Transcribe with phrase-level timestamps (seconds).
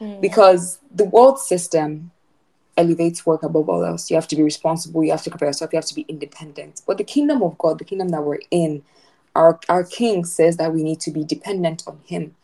[0.00, 0.20] Mm.
[0.20, 2.10] Because the world system
[2.76, 4.10] elevates work above all else.
[4.10, 6.82] You have to be responsible, you have to compare yourself, you have to be independent.
[6.86, 8.82] But the kingdom of God, the kingdom that we're in,
[9.34, 12.34] our, our king says that we need to be dependent on him,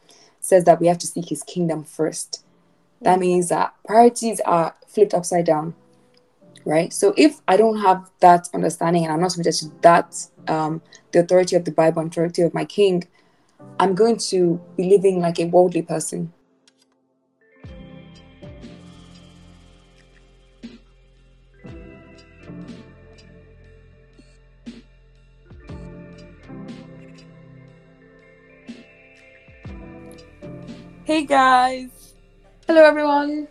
[0.40, 2.44] says that we have to seek his kingdom first.
[3.02, 5.74] That means that priorities are flipped upside down,
[6.64, 6.92] right?
[6.92, 11.20] So if I don't have that understanding and I'm not submitted to that, um, the
[11.20, 13.04] authority of the Bible, and authority of my king,
[13.80, 16.32] I'm going to be living like a worldly person.
[31.12, 32.14] Hey guys,
[32.66, 33.46] Hello, everyone.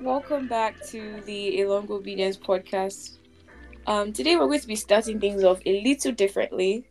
[0.00, 3.18] welcome back to the A Long Obedience podcast.
[3.86, 6.86] Um, today we're going to be starting things off a little differently.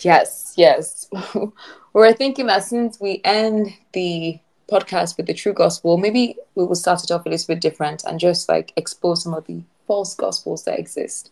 [0.00, 1.08] Yes, yes.
[1.94, 4.38] We're thinking that since we end the
[4.70, 8.04] podcast with the true gospel, maybe we will start it off a little bit different
[8.04, 11.30] and just like expose some of the false gospels that exist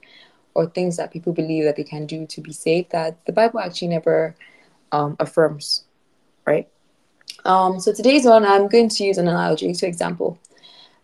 [0.55, 3.61] or things that people believe that they can do to be saved that the Bible
[3.61, 4.35] actually never
[4.91, 5.85] um, affirms,
[6.47, 6.67] right?
[7.45, 10.39] Um, so today's one, I'm going to use an analogy to example.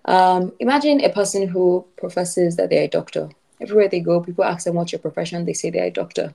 [0.05, 3.29] Um, imagine a person who professes that they're a doctor.
[3.61, 6.35] Everywhere they go, people ask them what's your profession, they say they're a doctor.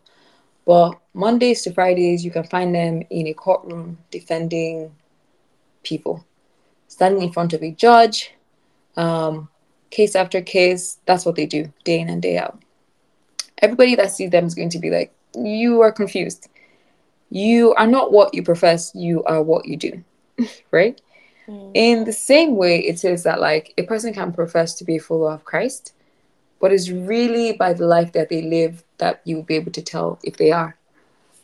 [0.66, 4.92] But Mondays to Fridays, you can find them in a courtroom defending
[5.84, 6.26] people,
[6.88, 8.32] standing in front of a judge,
[8.98, 9.50] um,
[9.90, 10.98] case after case.
[11.06, 12.62] That's what they do day in and day out.
[13.60, 16.48] Everybody that sees them is going to be like, You are confused.
[17.32, 20.04] You are not what you profess, you are what you do,
[20.72, 21.00] right?
[21.48, 21.72] Mm.
[21.74, 25.00] In the same way, it says that like a person can profess to be a
[25.00, 25.94] follower of Christ,
[26.60, 30.20] but it's really by the life that they live that you'll be able to tell
[30.24, 30.76] if they are.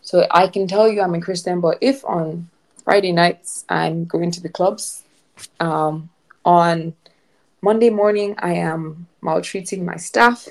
[0.01, 2.49] So I can tell you I'm a Christian, but if on
[2.83, 5.03] Friday nights I'm going to the clubs,
[5.61, 6.09] um,
[6.43, 6.93] on
[7.61, 10.49] Monday morning I am maltreating my staff,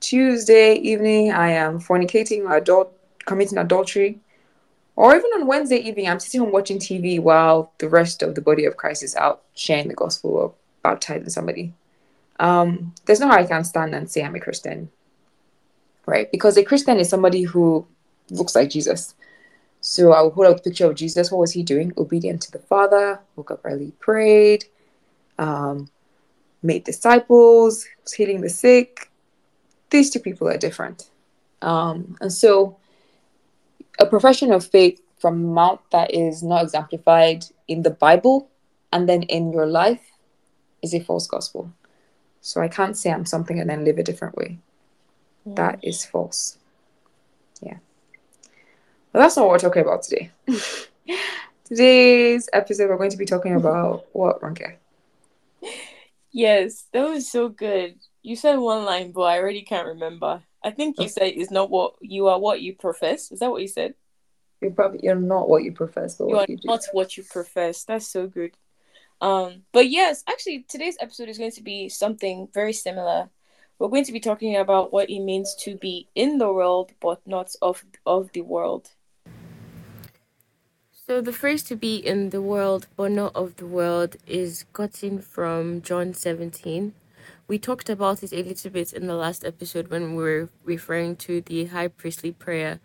[0.00, 2.95] Tuesday evening I am fornicating, my adult
[3.26, 4.20] committing adultery,
[4.96, 8.40] or even on Wednesday evening I'm sitting home watching TV while the rest of the
[8.40, 11.74] body of Christ is out sharing the gospel or baptizing somebody.
[12.40, 14.90] Um, there's no how I can stand and say I'm a Christian,
[16.06, 16.30] right?
[16.30, 17.86] Because a Christian is somebody who
[18.30, 19.14] looks like Jesus.
[19.80, 21.30] So I will hold up a picture of Jesus.
[21.30, 21.92] What was he doing?
[21.96, 24.64] Obedient to the Father, woke up early, prayed,
[25.38, 25.88] um,
[26.62, 29.10] made disciples, was healing the sick.
[29.90, 31.10] These two people are different.
[31.62, 32.76] Um, and so
[33.98, 38.48] a profession of faith from Mount that is not exemplified in the Bible
[38.92, 40.12] and then in your life
[40.82, 41.72] is a false gospel.
[42.40, 44.58] So I can't say I'm something and then live a different way.
[45.48, 45.56] Mm.
[45.56, 46.58] That is false.
[47.60, 47.78] Yeah.
[49.12, 50.30] But that's not what we're talking about today.
[51.64, 54.76] Today's episode, we're going to be talking about what, Ronke?
[56.30, 57.96] Yes, that was so good.
[58.22, 60.42] You said one line, but I already can't remember.
[60.66, 63.30] I think you say is not what you are what you profess.
[63.30, 63.94] Is that what you said?
[64.60, 66.66] You're probably you're not what you profess, but You are you do.
[66.66, 67.84] not what you profess.
[67.84, 68.56] That's so good.
[69.20, 73.30] Um, but yes, actually today's episode is going to be something very similar.
[73.78, 77.20] We're going to be talking about what it means to be in the world but
[77.26, 78.90] not of of the world.
[80.90, 85.20] So the phrase to be in the world but not of the world is gotten
[85.20, 86.92] from John 17.
[87.48, 91.14] We talked about it a little bit in the last episode when we were referring
[91.16, 92.80] to the high priestly prayer.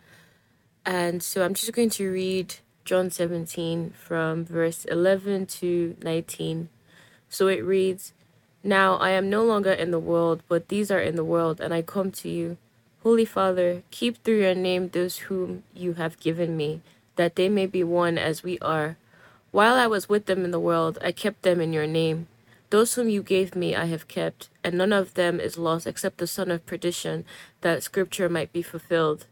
[0.85, 6.69] And so I'm just going to read John 17 from verse 11 to 19.
[7.27, 8.13] So it reads,
[8.63, 11.73] Now I am no longer in the world, but these are in the world, and
[11.73, 12.57] I come to you.
[13.01, 16.81] Holy Father, keep through your name those whom you have given me,
[17.15, 18.97] that they may be one as we are.
[19.49, 22.27] While I was with them in the world, I kept them in your name.
[22.71, 26.19] Those whom you gave me I have kept, and none of them is lost except
[26.19, 27.25] the son of perdition,
[27.59, 29.25] that scripture might be fulfilled.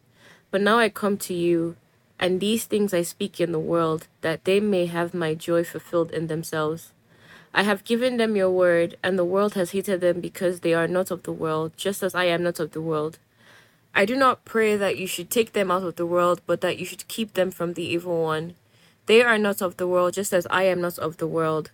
[0.51, 1.77] But now I come to you,
[2.19, 6.11] and these things I speak in the world, that they may have my joy fulfilled
[6.11, 6.91] in themselves.
[7.53, 10.88] I have given them your word, and the world has hated them because they are
[10.88, 13.19] not of the world, just as I am not of the world.
[13.95, 16.77] I do not pray that you should take them out of the world, but that
[16.77, 18.56] you should keep them from the evil one.
[19.06, 21.71] They are not of the world, just as I am not of the world.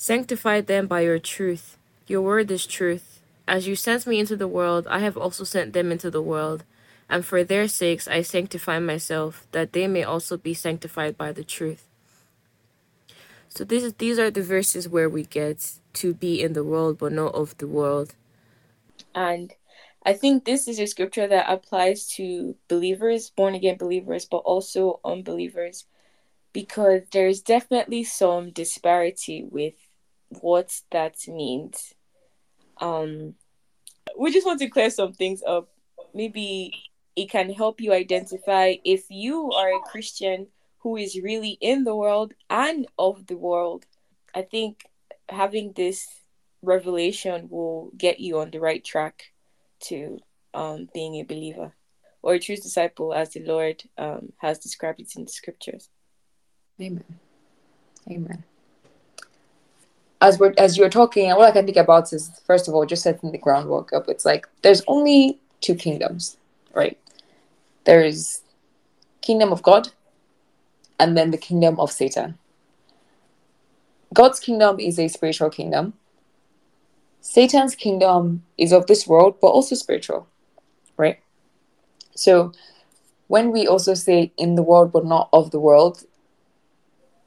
[0.00, 1.76] Sanctify them by your truth.
[2.06, 3.20] Your word is truth.
[3.46, 6.64] As you sent me into the world, I have also sent them into the world.
[7.10, 11.44] And for their sakes I sanctify myself, that they may also be sanctified by the
[11.44, 11.86] truth.
[13.50, 16.98] So this is, these are the verses where we get to be in the world
[16.98, 18.14] but not of the world.
[19.14, 19.52] And
[20.04, 25.00] I think this is a scripture that applies to believers, born again believers, but also
[25.04, 25.84] unbelievers.
[26.52, 29.74] because there's definitely some disparity with
[30.40, 31.94] what that means.
[32.80, 33.34] Um,
[34.18, 35.68] we just want to clear some things up.
[36.14, 36.72] Maybe
[37.16, 40.46] it can help you identify if you are a Christian
[40.78, 43.84] who is really in the world and of the world.
[44.34, 44.84] I think
[45.28, 46.08] having this
[46.62, 49.32] revelation will get you on the right track
[49.80, 50.18] to
[50.54, 51.74] um, being a believer
[52.22, 55.88] or a true disciple as the Lord um, has described it in the scriptures.
[56.80, 57.04] Amen.
[58.10, 58.44] Amen.
[60.20, 63.02] As we're as you're talking, all I can think about is first of all just
[63.02, 64.08] setting the groundwork up.
[64.08, 66.36] It's like there's only two kingdoms,
[66.74, 66.98] right?
[67.84, 68.42] There is
[69.22, 69.88] kingdom of God
[70.98, 72.38] and then the kingdom of Satan.
[74.12, 75.94] God's kingdom is a spiritual kingdom.
[77.20, 80.26] Satan's kingdom is of this world, but also spiritual,
[80.96, 81.18] right?
[82.14, 82.52] So
[83.28, 86.04] when we also say in the world, but not of the world,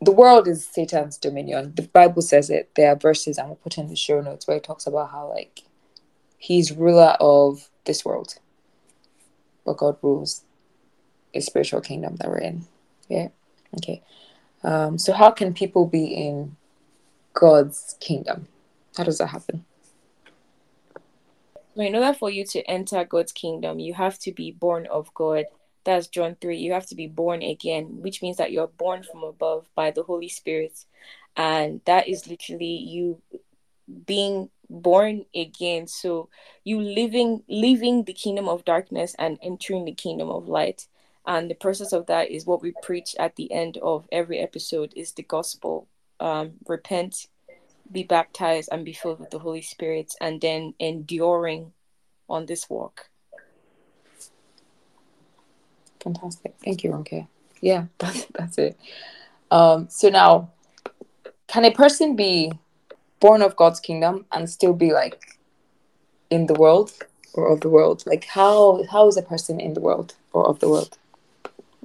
[0.03, 1.73] the world is Satan's dominion.
[1.75, 2.71] The Bible says it.
[2.75, 5.29] There are verses I'm gonna put in the show notes where it talks about how
[5.29, 5.63] like
[6.37, 8.35] he's ruler of this world.
[9.65, 10.43] But God rules
[11.33, 12.65] a spiritual kingdom that we're in.
[13.07, 13.29] Yeah.
[13.77, 14.01] Okay.
[14.63, 16.55] Um, so how can people be in
[17.33, 18.47] God's kingdom?
[18.97, 19.65] How does that happen?
[21.75, 25.13] Well, in order for you to enter God's kingdom, you have to be born of
[25.13, 25.45] God.
[25.83, 26.57] That's John 3.
[26.57, 30.03] You have to be born again, which means that you're born from above by the
[30.03, 30.85] Holy Spirit.
[31.35, 33.21] And that is literally you
[34.05, 35.87] being born again.
[35.87, 36.29] So
[36.63, 40.87] you living leaving the kingdom of darkness and entering the kingdom of light.
[41.25, 44.93] And the process of that is what we preach at the end of every episode
[44.95, 45.87] is the gospel.
[46.19, 47.27] Um, repent,
[47.91, 51.73] be baptized and be filled with the Holy Spirit, and then enduring
[52.29, 53.09] on this walk.
[56.03, 56.53] Fantastic.
[56.63, 57.27] Thank you, Ronke.
[57.61, 58.77] Yeah, that's, that's it.
[59.51, 60.51] Um, so now,
[61.47, 62.51] can a person be
[63.19, 65.39] born of God's kingdom and still be like
[66.29, 66.91] in the world
[67.33, 68.03] or of the world?
[68.05, 70.97] Like how how is a person in the world or of the world?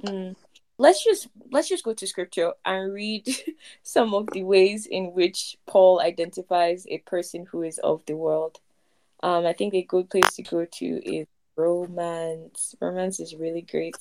[0.03, 0.35] Mm
[0.79, 3.27] let's just let's just go to scripture and read
[3.83, 8.59] some of the ways in which Paul identifies a person who is of the world.
[9.21, 11.27] Um, I think a good place to go to is
[11.59, 12.73] Romans.
[12.79, 13.95] Romance is really great.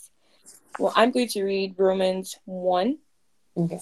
[0.78, 2.98] Well, I'm going to read Romans 1.
[3.56, 3.80] Okay.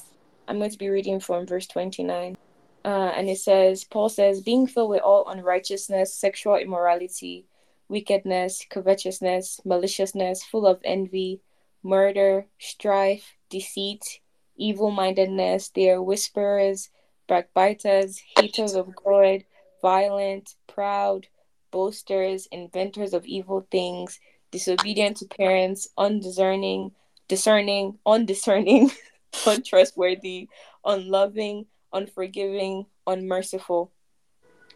[0.48, 2.38] I'm going to be reading from verse 29.
[2.84, 7.44] Uh, and it says, Paul says, being filled with all unrighteousness, sexual immorality,
[7.88, 11.42] wickedness, covetousness, maliciousness, full of envy,
[11.82, 14.20] murder, strife, deceit,
[14.56, 15.68] evil mindedness.
[15.68, 16.88] They are whisperers,
[17.28, 19.44] backbiters, haters of God,
[19.82, 21.26] violent, proud,
[21.70, 24.18] boasters, inventors of evil things,
[24.50, 26.92] disobedient to parents, undiscerning,
[27.28, 28.90] discerning, undiscerning,
[29.46, 30.48] untrustworthy,
[30.84, 33.92] unloving, unforgiving, unmerciful.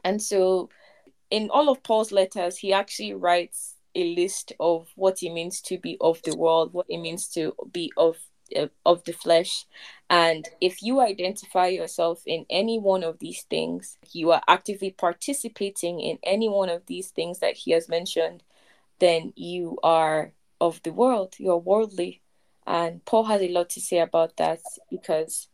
[0.04, 0.70] And so
[1.30, 5.78] in all of Paul's letters, he actually writes a list of what it means to
[5.78, 8.16] be of the world, what it means to be of
[8.84, 9.66] of the flesh.
[10.08, 16.00] And if you identify yourself in any one of these things, you are actively participating
[16.00, 18.42] in any one of these things that he has mentioned,
[18.98, 22.20] then you are of the world, you're worldly.
[22.66, 24.60] And Paul has a lot to say about that
[24.90, 25.48] because,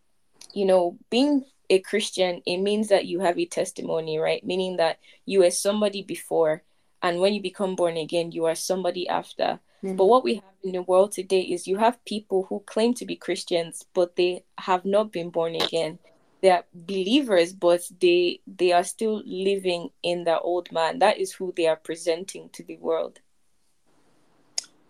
[0.53, 4.45] you know, being a Christian, it means that you have a testimony, right?
[4.45, 6.63] Meaning that you were somebody before
[7.03, 9.97] and when you become born again you are somebody after mm.
[9.97, 13.05] but what we have in the world today is you have people who claim to
[13.05, 15.99] be christians but they have not been born again
[16.43, 21.33] they are believers but they they are still living in their old man that is
[21.33, 23.21] who they are presenting to the world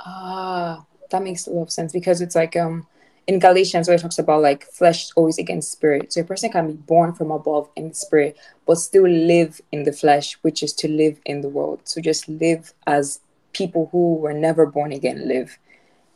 [0.00, 2.86] ah that makes a lot of sense because it's like um
[3.26, 6.12] in Galatians where it talks about like flesh always against spirit.
[6.12, 9.92] So a person can be born from above in spirit, but still live in the
[9.92, 11.80] flesh, which is to live in the world.
[11.84, 13.20] So just live as
[13.56, 15.58] people who were never born again live.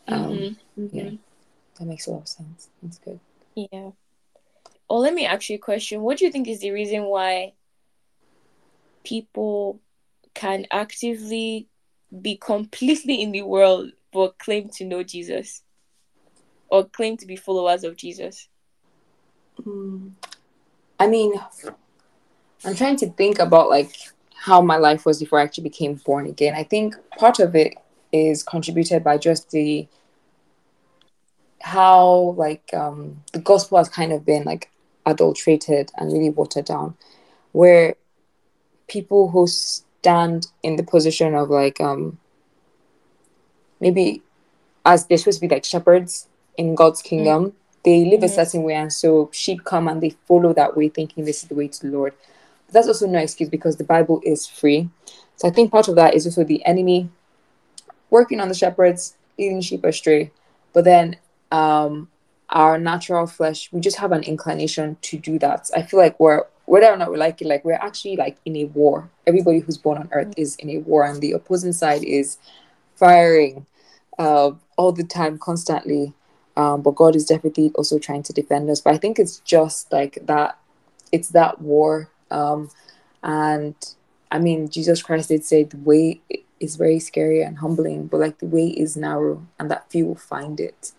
[0.09, 0.83] Um, mm-hmm.
[0.83, 0.97] Mm-hmm.
[0.97, 1.11] Yeah,
[1.79, 2.69] that makes a lot of sense.
[2.83, 3.21] That's good.
[3.55, 3.91] Yeah.
[4.89, 6.03] Well, let me ask you a question.
[6.03, 7.53] What do you think is the reason why
[9.05, 9.81] people
[10.35, 11.69] can actively
[12.21, 15.63] be completely in the world but claim to know Jesus?
[16.71, 18.49] or claim to be followers of Jesus?
[19.61, 20.13] Mm.
[20.99, 21.35] I mean,
[22.65, 23.95] I'm trying to think about like
[24.41, 26.55] how my life was before I actually became born again.
[26.55, 27.75] I think part of it
[28.11, 29.87] is contributed by just the
[31.61, 34.71] how like um the gospel has kind of been like
[35.05, 36.97] adulterated and really watered down
[37.53, 37.97] where
[38.89, 42.17] people who stand in the position of like um
[43.79, 44.23] maybe
[44.87, 47.53] as they're supposed to be like shepherds in God's kingdom, mm.
[47.85, 48.25] they live mm-hmm.
[48.25, 51.49] a certain way and so sheep come and they follow that way thinking this is
[51.51, 52.15] the way to the lord
[52.71, 54.89] but that's also no excuse because the bible is free
[55.37, 57.09] so i think part of that is also the enemy
[58.11, 60.31] working on the shepherds leading sheep astray
[60.73, 61.17] but then
[61.53, 62.09] um
[62.51, 66.45] our natural flesh we just have an inclination to do that i feel like we're
[66.67, 69.79] whether or not we like it like we're actually like in a war everybody who's
[69.79, 72.39] born on earth is in a war and the opposing side is
[72.95, 73.67] firing
[74.19, 76.13] uh, all the time constantly
[76.57, 78.81] um, but God is definitely also trying to defend us.
[78.81, 80.59] But I think it's just like that,
[81.13, 82.11] it's that war.
[82.31, 82.71] Um,
[83.23, 83.75] and
[84.31, 86.21] I mean, Jesus Christ did say the way
[86.61, 90.15] is very scary and humbling, but like the way is narrow and that few will
[90.15, 90.93] find it.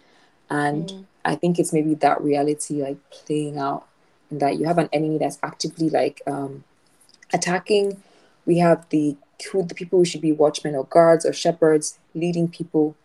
[0.50, 1.06] And mm.
[1.24, 3.88] I think it's maybe that reality like playing out
[4.30, 6.64] in that you have an enemy that's actively like um,
[7.34, 8.02] attacking.
[8.46, 9.16] We have the
[9.52, 12.96] who the people who should be watchmen or guards or shepherds leading people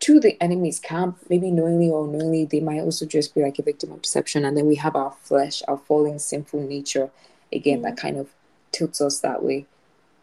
[0.00, 3.62] to the enemy's camp, maybe knowingly or unknowingly, they might also just be like a
[3.62, 4.44] victim of deception.
[4.44, 7.10] And then we have our flesh, our falling sinful nature,
[7.52, 8.28] again, mm that kind of
[8.72, 9.66] tilts us that way.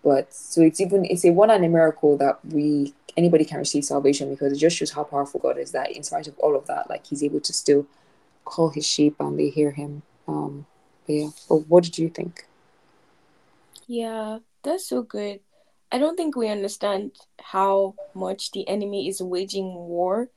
[0.03, 3.85] But so it's even it's a one and a miracle that we anybody can receive
[3.85, 6.67] salvation because it just shows how powerful God is that in spite of all of
[6.67, 7.87] that, like he's able to still
[8.43, 10.03] call his sheep and they hear him.
[10.27, 10.65] Um
[11.05, 11.29] but yeah.
[11.49, 12.45] But what did you think?
[13.87, 15.39] Yeah, that's so good.
[15.91, 20.29] I don't think we understand how much the enemy is waging war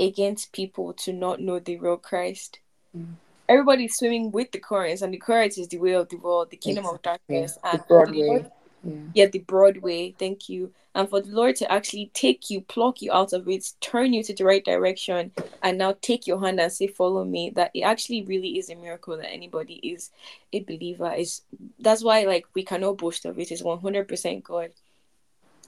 [0.00, 2.58] against people to not know the real Christ.
[2.96, 3.14] Mm.
[3.48, 6.56] Everybody's swimming with the currents, and the currents is the way of the world, the
[6.56, 7.70] kingdom of darkness, yeah.
[7.70, 8.46] and the broad way.
[8.86, 8.92] Yeah.
[9.14, 10.14] yeah, the broad way.
[10.18, 10.72] Thank you.
[10.94, 14.22] And for the Lord to actually take you, pluck you out of it, turn you
[14.22, 15.32] to the right direction,
[15.62, 18.76] and now take your hand and say, "Follow me." That it actually really is a
[18.76, 20.10] miracle that anybody is
[20.52, 21.12] a believer.
[21.12, 21.42] Is
[21.80, 23.50] that's why like we cannot boast of it.
[23.50, 24.70] It's one hundred percent God.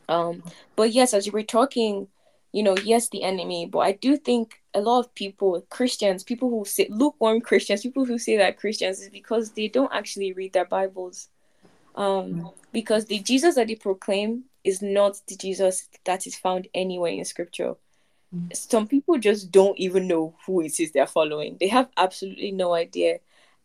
[0.09, 0.43] Um,
[0.77, 2.09] but yes, as you were talking,
[2.57, 6.49] you know, yes, the enemy, but I do think a lot of people, Christians, people
[6.49, 10.55] who say lukewarm Christians, people who say that Christians is because they don't actually read
[10.55, 11.29] their Bibles.
[11.97, 17.13] Um, because the Jesus that they proclaim is not the Jesus that is found anywhere
[17.13, 17.75] in scripture.
[18.55, 21.59] Some people just don't even know who it is they're following.
[21.61, 23.19] They have absolutely no idea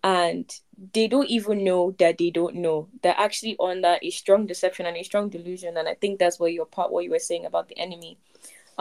[0.03, 0.51] and
[0.93, 2.89] they don't even know that they don't know.
[3.03, 5.77] They're actually under a strong deception and a strong delusion.
[5.77, 8.17] And I think that's what your part what you were saying about the enemy.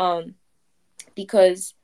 [0.00, 0.34] Um
[1.14, 1.74] because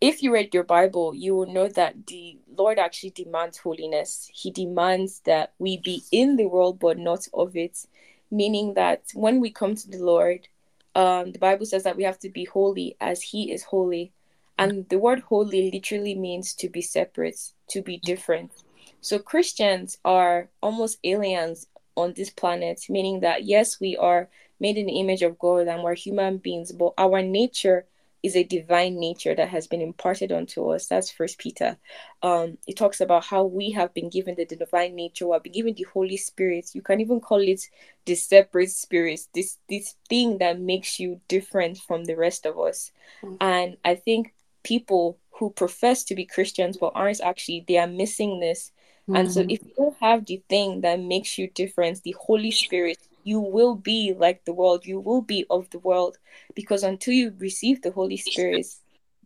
[0.00, 4.30] if you read your Bible, you will know that the Lord actually demands holiness.
[4.32, 7.86] He demands that we be in the world but not of it.
[8.30, 10.48] Meaning that when we come to the Lord,
[10.94, 14.12] um, the Bible says that we have to be holy as He is holy.
[14.58, 17.40] And the word holy literally means to be separate,
[17.70, 18.52] to be different.
[19.00, 21.66] So Christians are almost aliens
[21.96, 24.28] on this planet, meaning that yes, we are
[24.60, 27.86] made in the image of God and we're human beings, but our nature
[28.22, 30.86] is a divine nature that has been imparted onto us.
[30.86, 31.76] That's First Peter.
[32.22, 35.26] Um, it talks about how we have been given the divine nature.
[35.26, 36.74] We have been given the Holy Spirit.
[36.74, 37.60] You can even call it
[38.06, 39.20] the separate spirit.
[39.34, 42.92] This this thing that makes you different from the rest of us.
[43.22, 43.36] Mm-hmm.
[43.42, 44.32] And I think
[44.62, 48.72] people who profess to be Christians but aren't actually, they are missing this
[49.04, 49.16] Mm-hmm.
[49.16, 49.50] And so, mm-hmm.
[49.50, 53.74] if you don't have the thing that makes you different, the Holy Spirit, you will
[53.74, 54.86] be like the world.
[54.86, 56.18] You will be of the world
[56.54, 58.66] because until you receive the Holy Spirit,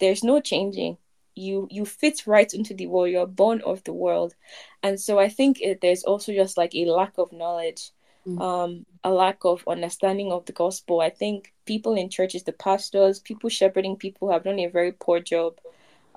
[0.00, 0.96] there's no changing.
[1.34, 3.10] You you fit right into the world.
[3.10, 4.34] You're born of the world,
[4.82, 7.90] and so I think it, there's also just like a lack of knowledge,
[8.26, 8.40] mm-hmm.
[8.40, 11.00] um, a lack of understanding of the gospel.
[11.00, 15.20] I think people in churches, the pastors, people shepherding people, have done a very poor
[15.20, 15.60] job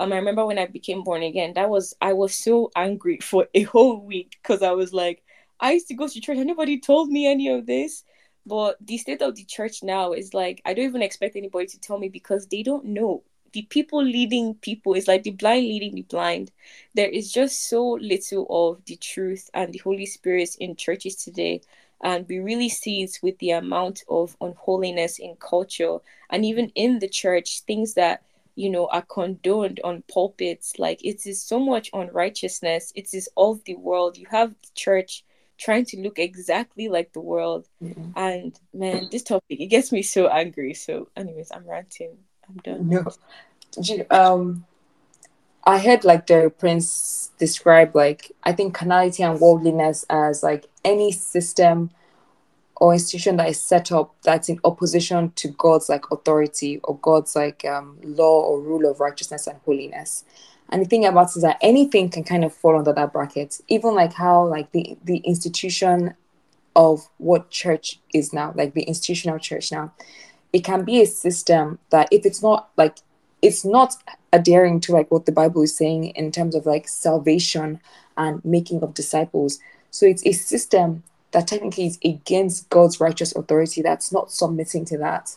[0.02, 3.48] um, I remember when I became born again, that was I was so angry for
[3.54, 5.24] a whole week because I was like,
[5.62, 8.04] I used to go to church, and nobody told me any of this.
[8.46, 11.80] But the state of the church now is like I don't even expect anybody to
[11.80, 13.24] tell me because they don't know.
[13.54, 16.52] The people leading people is like the blind leading the blind.
[16.96, 21.62] There is just so little of the truth and the Holy Spirit in churches today.
[22.02, 25.98] And we really see it with the amount of unholiness in culture
[26.32, 28.24] and even in the church, things that
[28.56, 33.64] you know are condoned on pulpits like it is so much unrighteousness it is of
[33.64, 35.24] the world you have the church
[35.62, 37.68] trying to look exactly like the world.
[37.82, 38.12] Mm-hmm.
[38.16, 40.74] and man this topic it gets me so angry.
[40.74, 42.18] So anyways i'm ranting.
[42.50, 42.90] I'm done.
[42.90, 43.06] No.
[44.10, 44.66] Um
[45.64, 51.12] i heard like the prince describe like i think carnality and worldliness as like any
[51.12, 51.92] system
[52.82, 57.36] or institution that is set up that's in opposition to God's like authority or God's
[57.36, 60.26] like um, law or rule of righteousness and holiness.
[60.72, 63.60] And the thing about it is that anything can kind of fall under that bracket,
[63.68, 66.16] even like how like the the institution
[66.76, 69.92] of what church is now, like the institutional church now,
[70.54, 73.00] it can be a system that if it's not like
[73.42, 73.96] it's not
[74.32, 77.80] adhering to like what the Bible is saying in terms of like salvation
[78.18, 79.60] and making of disciples.
[79.90, 84.98] So it's a system that technically is against God's righteous authority that's not submitting to
[85.00, 85.36] that.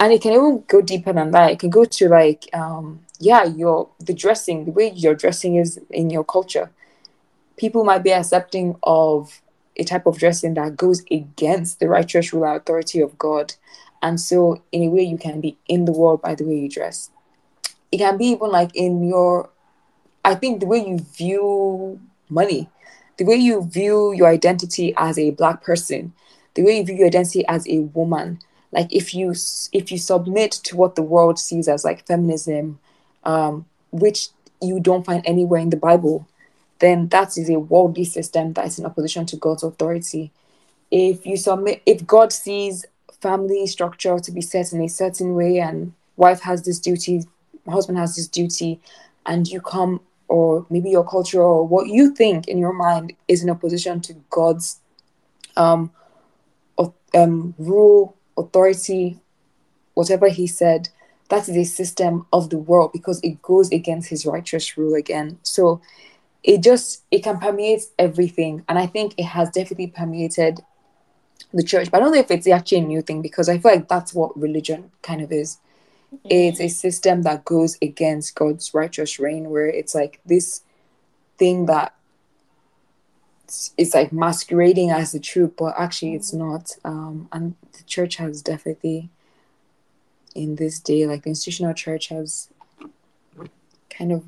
[0.00, 1.52] And it can even go deeper than that.
[1.52, 5.80] It can go to like um yeah, your the dressing, the way your dressing is
[5.90, 6.70] in your culture.
[7.56, 9.40] People might be accepting of
[9.76, 13.54] a type of dressing that goes against the righteous rule authority of God.
[14.02, 16.68] And so in a way you can be in the world by the way you
[16.68, 17.10] dress.
[17.90, 19.50] It can be even like in your
[20.24, 22.70] I think the way you view money,
[23.18, 26.14] the way you view your identity as a black person,
[26.54, 28.40] the way you view your identity as a woman.
[28.74, 29.34] Like if you
[29.72, 32.80] if you submit to what the world sees as like feminism,
[33.22, 34.28] um, which
[34.60, 36.26] you don't find anywhere in the Bible,
[36.80, 40.32] then that is a worldly system that is in opposition to God's authority.
[40.90, 42.84] If you submit, if God sees
[43.20, 47.22] family structure to be set in a certain way, and wife has this duty,
[47.68, 48.80] husband has this duty,
[49.24, 53.44] and you come or maybe your culture or what you think in your mind is
[53.44, 54.80] in opposition to God's
[55.56, 55.92] um,
[57.14, 59.20] um, rule, authority,
[59.94, 60.88] whatever He said,
[61.30, 65.38] that is a system of the world because it goes against His righteous rule again.
[65.42, 65.80] So
[66.42, 70.60] it just it can permeate everything, and I think it has definitely permeated
[71.52, 71.90] the church.
[71.90, 74.12] But I don't know if it's actually a new thing because I feel like that's
[74.12, 75.58] what religion kind of is
[76.14, 76.28] mm-hmm.
[76.30, 80.62] it's a system that goes against God's righteous reign, where it's like this
[81.38, 81.94] thing that
[83.76, 86.72] it's like masquerading as the truth, but actually it's not.
[86.84, 89.10] Um, and the church has definitely,
[90.34, 92.48] in this day, like the institutional church has
[93.90, 94.24] kind of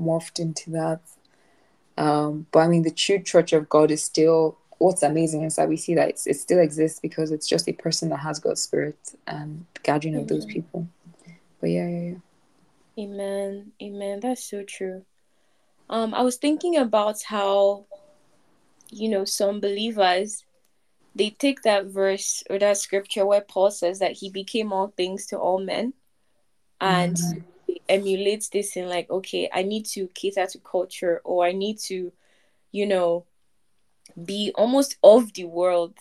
[0.00, 1.00] morphed into that.
[1.96, 4.58] Um, but I mean, the true church of God is still.
[4.78, 8.10] What's amazing is that we see that it still exists because it's just a person
[8.10, 8.96] that has God's spirit
[9.26, 10.86] and gathering of those people.
[11.60, 13.04] But yeah, yeah, yeah.
[13.04, 13.72] Amen.
[13.82, 14.20] Amen.
[14.20, 15.04] That's so true.
[15.90, 17.86] Um, I was thinking about how,
[18.90, 20.44] you know, some believers
[21.18, 25.26] they take that verse or that scripture where Paul says that he became all things
[25.26, 25.92] to all men
[26.80, 27.72] and mm-hmm.
[27.88, 32.12] emulates this in like, okay, I need to cater to culture or I need to,
[32.70, 33.26] you know,
[34.24, 35.94] be almost of the world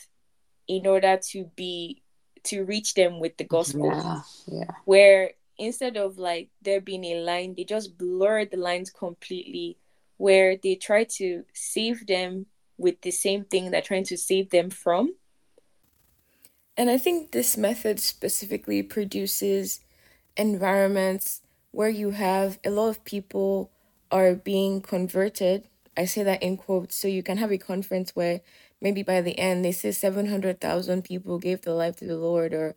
[0.68, 2.04] in order to be
[2.44, 3.88] to reach them with the gospel.
[3.88, 4.72] Yeah, yeah.
[4.86, 9.78] Where instead of like there being a line, they just blur the lines completely
[10.18, 12.46] where they try to save them
[12.78, 15.16] with the same thing they're trying to save them from.
[16.76, 19.82] And I think this method specifically produces
[20.36, 23.72] environments where you have a lot of people
[24.12, 25.68] are being converted.
[25.98, 26.96] I say that in quotes.
[26.96, 28.42] So you can have a conference where
[28.80, 32.76] maybe by the end they say 700,000 people gave their life to the Lord or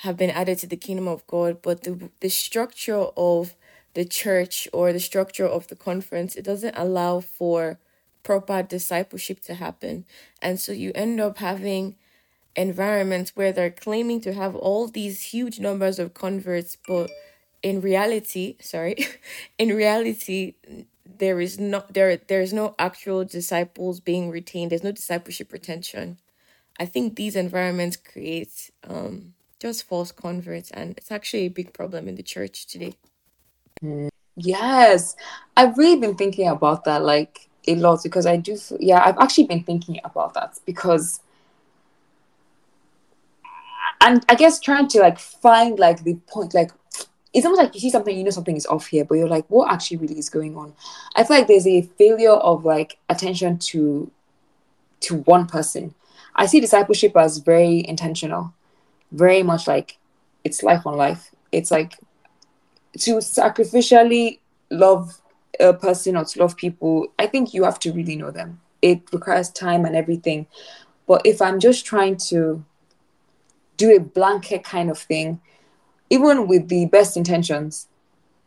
[0.00, 3.56] have been added to the kingdom of God, but the the structure of
[3.94, 7.78] the church or the structure of the conference, it doesn't allow for
[8.26, 10.04] proper discipleship to happen.
[10.42, 11.96] And so you end up having
[12.56, 17.10] environments where they're claiming to have all these huge numbers of converts, but
[17.62, 18.96] in reality, sorry,
[19.58, 20.54] in reality,
[21.04, 24.70] there is not there there's no actual disciples being retained.
[24.72, 26.18] There's no discipleship retention.
[26.78, 32.08] I think these environments create um just false converts and it's actually a big problem
[32.08, 32.94] in the church today
[34.36, 35.14] yes
[35.56, 39.44] i've really been thinking about that like a lot because i do yeah i've actually
[39.46, 41.20] been thinking about that because
[44.00, 46.70] and i guess trying to like find like the point like
[47.34, 49.44] it's almost like you see something you know something is off here but you're like
[49.48, 50.72] what actually really is going on
[51.14, 54.10] i feel like there's a failure of like attention to
[55.00, 55.94] to one person
[56.34, 58.52] i see discipleship as very intentional
[59.12, 59.98] very much like
[60.46, 61.34] it's life on life.
[61.52, 61.98] It's like
[63.00, 64.38] to sacrificially
[64.70, 65.20] love
[65.60, 68.60] a person or to love people, I think you have to really know them.
[68.82, 70.46] It requires time and everything.
[71.06, 72.64] But if I'm just trying to
[73.76, 75.40] do a blanket kind of thing,
[76.10, 77.88] even with the best intentions,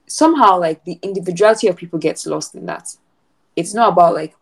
[0.07, 2.95] somehow like the individuality of people gets lost in that.
[3.55, 4.35] It's not about like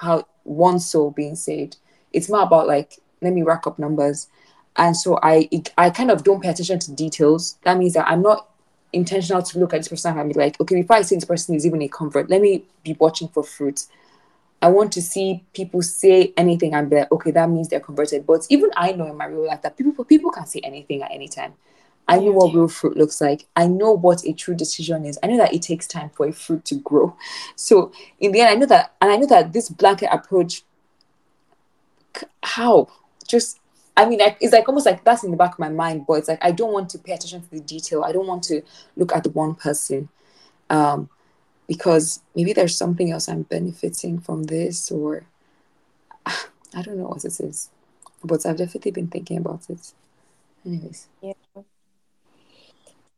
[0.00, 1.76] how one soul being saved.
[2.12, 4.28] It's more about like, let me rack up numbers
[4.76, 7.58] and so I I kind of don't pay attention to details.
[7.64, 8.48] That means that I'm not
[8.92, 11.54] intentional to look at this person and be like, okay, before I see this person
[11.54, 13.86] is even a convert, let me be watching for fruit.
[14.60, 18.26] I want to see people say anything and be like, okay, that means they're converted.
[18.26, 21.10] But even I know in my real life that people people can say anything at
[21.10, 21.54] any time.
[22.08, 23.46] I know what real fruit looks like.
[23.56, 25.18] I know what a true decision is.
[25.22, 27.16] I know that it takes time for a fruit to grow.
[27.56, 30.62] So in the end, I know that, and I know that this blanket approach,
[32.42, 32.88] how
[33.26, 33.60] just
[33.96, 36.14] I mean, like, it's like almost like that's in the back of my mind, but
[36.14, 38.04] it's like I don't want to pay attention to the detail.
[38.04, 38.62] I don't want to
[38.96, 40.08] look at the one person,
[40.70, 41.10] um,
[41.68, 45.24] because maybe there's something else I'm benefiting from this, or
[46.26, 47.70] I don't know what it is.
[48.24, 49.92] But I've definitely been thinking about it.
[50.64, 51.32] Anyways, yeah.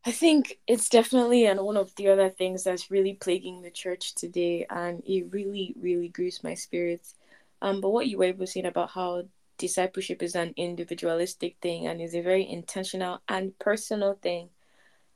[0.06, 4.14] I think it's definitely and one of the other things that's really plaguing the church
[4.14, 7.14] today, and it really, really grieves my spirits.
[7.62, 9.24] Um, but what you were able to say about how
[9.58, 14.50] discipleship is an individualistic thing and is a very intentional and personal thing.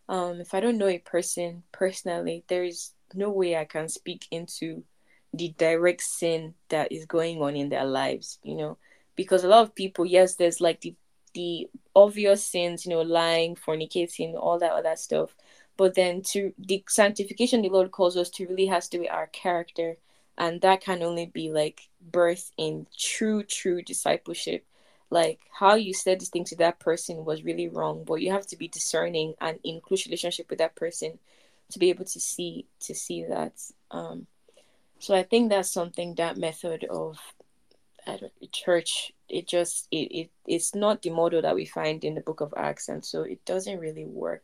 [0.09, 4.27] Um, if I don't know a person personally, there is no way I can speak
[4.31, 4.85] into
[5.35, 8.79] the direct sin that is going on in their lives, you know,
[9.17, 10.95] because a lot of people, yes, there's like the
[11.35, 15.37] the obvious sins, you know, lying, fornicating, all that other stuff.
[15.77, 19.27] But then to the sanctification the Lord calls us to really has to be our
[19.29, 19.97] character.
[20.37, 24.65] And that can only be like birth in true, true discipleship.
[25.11, 28.47] Like how you said this thing to that person was really wrong, but you have
[28.49, 31.19] to be discerning and in close relationship with that person
[31.71, 33.53] to be able to see to see that.
[33.91, 34.27] Um,
[34.99, 37.19] so I think that's something that method of
[38.53, 42.41] church it just it, it it's not the model that we find in the book
[42.41, 44.43] of acts and so it doesn't really work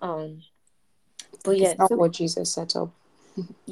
[0.00, 0.42] um
[1.42, 2.90] but yeah not so, what jesus set up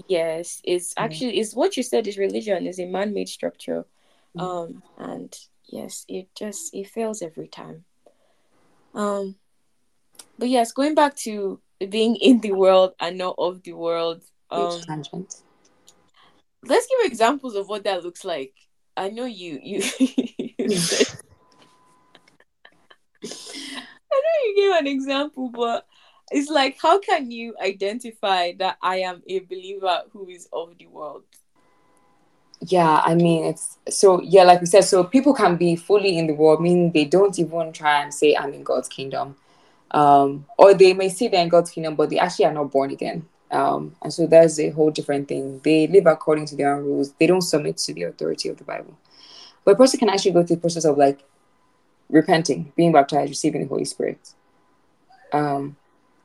[0.09, 3.85] yes it's actually it's what you said is religion is a man-made structure.
[4.37, 4.40] Mm.
[4.42, 7.85] um and yes it just it fails every time.
[8.94, 9.37] Um
[10.38, 14.81] but yes going back to being in the world and not of the world um
[16.64, 18.55] let's give examples of what that looks like.
[18.96, 19.83] I know you you,
[20.59, 21.07] you said,
[23.25, 23.29] I
[24.11, 25.87] know you gave an example, but
[26.30, 30.87] it's like how can you identify that I am a believer who is of the
[30.87, 31.24] world?
[32.61, 36.26] Yeah, I mean it's so yeah, like we said, so people can be fully in
[36.26, 39.37] the world, meaning they don't even try and say I'm in God's kingdom.
[39.90, 42.90] Um, or they may say they're in God's kingdom, but they actually are not born
[42.90, 43.28] again.
[43.50, 45.61] Um, and so that's a whole different thing.
[45.62, 47.12] They live according to their own rules.
[47.12, 48.96] They don't submit to the authority of the Bible.
[49.64, 51.22] But a person can actually go through the process of like
[52.08, 54.32] repenting, being baptized, receiving the Holy Spirit,
[55.32, 55.76] um,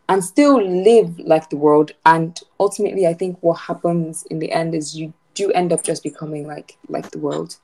[0.10, 1.92] and still live like the world.
[2.06, 6.04] And ultimately, I think what happens in the end is you do end up just
[6.04, 7.58] becoming like like the world.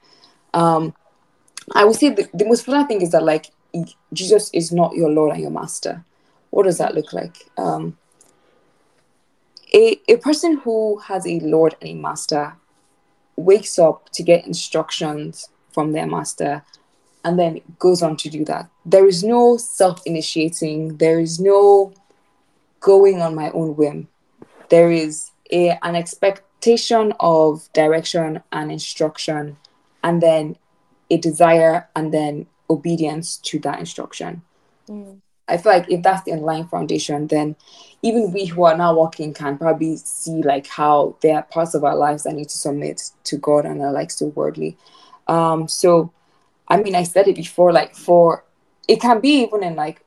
[0.54, 0.94] Um,
[1.74, 3.48] I would say the, the most important thing is that like
[4.12, 6.04] Jesus is not your Lord and your Master.
[6.52, 7.50] What does that look like?
[7.58, 7.98] Um,
[9.74, 12.54] a, a person who has a lord and a master
[13.36, 16.64] wakes up to get instructions from their master
[17.26, 18.70] and then goes on to do that.
[18.86, 21.94] There is no self initiating, there is no
[22.84, 24.08] going on my own whim.
[24.70, 29.58] There is a, an expectation of direction and instruction,
[30.04, 30.58] and then
[31.10, 34.44] a desire and then obedience to that instruction.
[34.88, 35.22] Mm.
[35.48, 37.56] I feel like if that's the underlying foundation, then
[38.02, 41.84] even we who are now walking can probably see like how there are parts of
[41.84, 44.78] our lives that need to submit to God and are like so worldly.
[45.28, 46.12] Um, so
[46.68, 48.44] I mean I said it before, like for
[48.88, 50.03] it can be even in like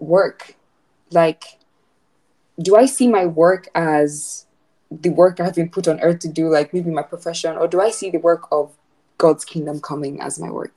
[0.00, 0.54] work.
[1.10, 1.58] Like,
[2.60, 4.46] do I see my work as
[4.90, 7.80] the work I've been put on earth to do, like maybe my profession, or do
[7.80, 8.72] I see the work of
[9.18, 10.74] God's kingdom coming as my work?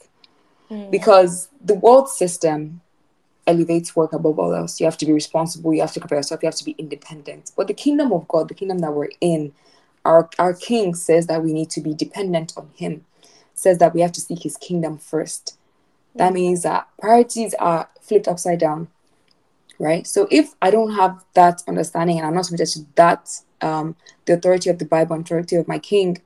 [0.69, 0.91] Mm.
[0.91, 2.81] Because the world system
[3.47, 4.79] elevates work above all else.
[4.79, 7.51] You have to be responsible, you have to cover yourself, you have to be independent.
[7.55, 9.53] But the kingdom of God, the kingdom that we're in,
[10.05, 13.05] our, our king says that we need to be dependent on him,
[13.53, 15.57] says that we have to seek his kingdom first.
[16.15, 16.35] That mm.
[16.35, 18.89] means that priorities are flipped upside down,
[19.81, 20.05] right?
[20.05, 24.33] So if I don't have that understanding and I'm not submitted to that, um, the
[24.33, 26.21] authority of the Bible, and authority of my king,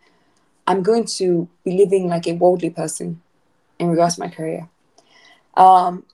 [0.68, 3.22] I'm going to be living like a worldly person
[3.80, 4.70] in regards to my career.
[5.56, 6.06] Um,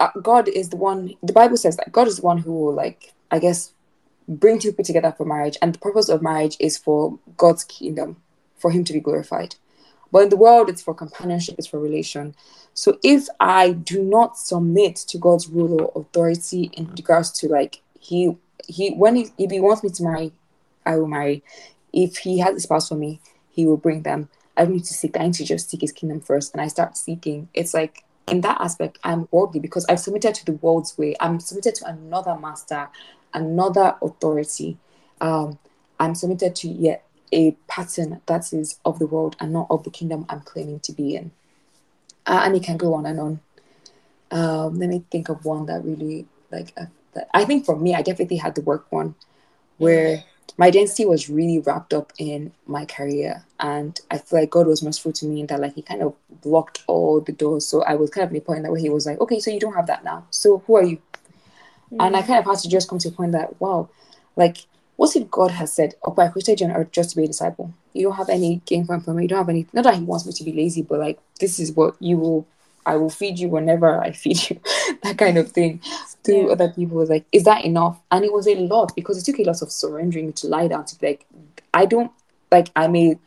[0.00, 1.14] uh, God is the one.
[1.22, 3.72] The Bible says that God is the one who will, like, I guess,
[4.26, 8.16] bring two people together for marriage, and the purpose of marriage is for God's kingdom,
[8.56, 9.56] for Him to be glorified.
[10.14, 12.36] But in the world, it's for companionship, it's for relation.
[12.72, 17.82] So if I do not submit to God's rule or authority in regards to like
[17.98, 18.36] He
[18.68, 20.32] He when he, if He wants me to marry,
[20.86, 21.42] I will marry.
[21.92, 23.18] If He has a spouse for me,
[23.50, 24.28] He will bring them.
[24.56, 26.52] I need to seek, I need to just seek his kingdom first.
[26.52, 27.48] And I start seeking.
[27.52, 31.16] It's like in that aspect, I'm worldly because I've submitted to the world's way.
[31.18, 32.88] I'm submitted to another master,
[33.32, 34.78] another authority.
[35.20, 35.58] Um,
[35.98, 39.90] I'm submitted to yet a pattern that is of the world and not of the
[39.90, 41.32] kingdom I'm claiming to be in.
[42.26, 43.40] Uh, and it can go on and on.
[44.30, 47.94] Um, let me think of one that really like uh, that I think for me,
[47.94, 49.14] I definitely had the work one,
[49.76, 50.24] where
[50.56, 54.82] my identity was really wrapped up in my career and i feel like god was
[54.82, 57.94] merciful to me in that like he kind of blocked all the doors so i
[57.94, 59.74] was kind of in a point that where he was like okay so you don't
[59.74, 62.00] have that now so who are you mm-hmm.
[62.00, 63.88] and i kind of had to just come to a point that wow
[64.36, 64.58] like
[64.96, 67.26] what if god has said okay i created you on earth just to be a
[67.26, 70.02] disciple you don't have any gain from me you don't have any not that he
[70.02, 72.46] wants me to be lazy but like this is what you will
[72.86, 74.60] I will feed you whenever I feed you,
[75.02, 75.80] that kind of thing.
[76.24, 76.46] To yeah.
[76.48, 78.00] other people was like, is that enough?
[78.10, 80.84] And it was a lot because it took a lot of surrendering to lie down
[80.86, 81.26] to be like,
[81.72, 82.12] I don't
[82.50, 83.18] like I may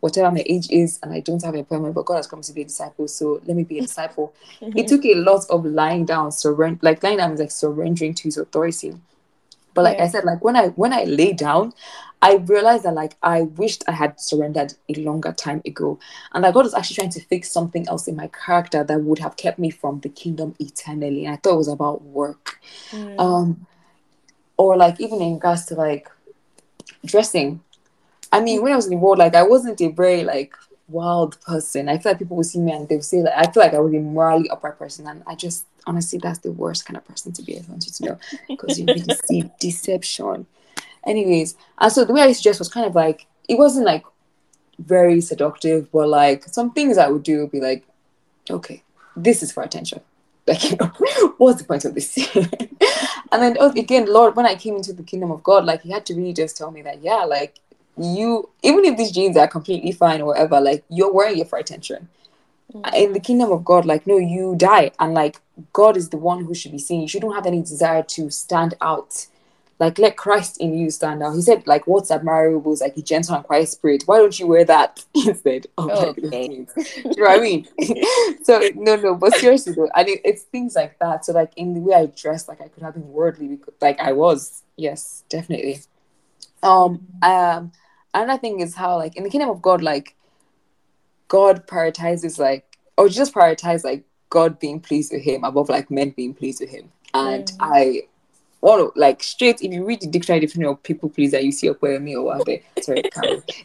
[0.00, 2.52] whatever my age is and I don't have a appointment, but God has come to
[2.52, 4.34] be a disciple, so let me be a disciple.
[4.60, 4.78] mm-hmm.
[4.78, 8.24] It took a lot of lying down, surrender like lying down is like surrendering to
[8.24, 8.94] his authority.
[9.76, 10.04] But like yeah.
[10.04, 11.74] I said, like when I when I lay down,
[12.22, 16.00] I realized that like I wished I had surrendered a longer time ago,
[16.32, 19.18] and that God was actually trying to fix something else in my character that would
[19.18, 21.26] have kept me from the kingdom eternally.
[21.26, 22.58] And I thought it was about work,
[22.90, 23.20] mm.
[23.20, 23.66] um,
[24.56, 26.10] or like even in regards to like
[27.04, 27.60] dressing.
[28.32, 30.54] I mean, when I was in the world, like I wasn't a very like
[30.88, 31.88] wild person.
[31.88, 33.80] I feel like people will see me and they'll say like I feel like I
[33.80, 37.32] was a morally upright person, and I just honestly that's the worst kind of person
[37.32, 37.56] to be.
[37.56, 38.18] I want you to know
[38.48, 40.46] because you really see deception
[41.06, 43.86] anyways and so the way i used to dress was kind of like it wasn't
[43.86, 44.04] like
[44.78, 47.86] very seductive but like some things i would do would be like
[48.50, 48.82] okay
[49.16, 50.00] this is for attention
[50.46, 50.92] like you know
[51.38, 55.02] what's the point of this and then oh, again lord when i came into the
[55.02, 57.60] kingdom of god like he had to really just tell me that yeah like
[57.98, 61.58] you even if these jeans are completely fine or whatever like you're wearing it for
[61.58, 62.08] attention
[62.72, 62.94] mm-hmm.
[62.94, 65.40] in the kingdom of god like no you die and like
[65.72, 68.74] god is the one who should be seen you shouldn't have any desire to stand
[68.80, 69.26] out
[69.78, 71.34] like let Christ in you stand out.
[71.34, 74.04] He said, like, what's admirable is like a gentle and quiet spirit.
[74.06, 75.66] Why don't you wear that instead?
[75.76, 76.22] Oh, okay.
[76.50, 76.66] you
[77.04, 77.68] know what I mean?
[78.42, 81.26] so no, no, but seriously though, and it, it's things like that.
[81.26, 84.00] So like in the way I dress, like I could have been worldly, because, like
[84.00, 84.62] I was.
[84.76, 85.80] Yes, definitely.
[86.62, 87.72] Um, um,
[88.22, 90.16] another thing is how like in the kingdom of God, like
[91.28, 92.64] God prioritizes like
[92.96, 96.70] or just prioritize like God being pleased with Him above like men being pleased with
[96.70, 97.56] Him, and mm.
[97.60, 98.02] I
[98.60, 101.74] all like straight if you read the dictionary definition of people pleaser you see or
[101.74, 103.02] whatever sorry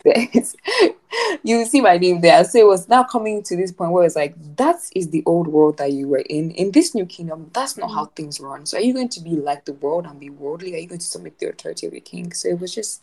[1.43, 2.43] you see my name there.
[2.43, 5.47] So it was now coming to this point where it's like that is the old
[5.47, 6.51] world that you were in.
[6.51, 8.65] In this new kingdom that's not how things run.
[8.65, 10.73] So are you going to be like the world and be worldly?
[10.75, 12.33] Are you going to submit the authority of the king?
[12.33, 13.01] So it was just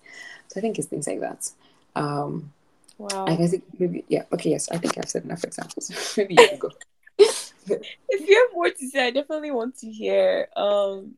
[0.49, 1.51] so i think it's things like that.
[1.97, 2.53] Um
[2.99, 3.27] wow.
[3.27, 5.91] i guess it, maybe yeah okay yes i think i've said enough examples.
[6.17, 6.71] Maybe you can go.
[7.71, 11.17] If you have more to say i definitely want to hear um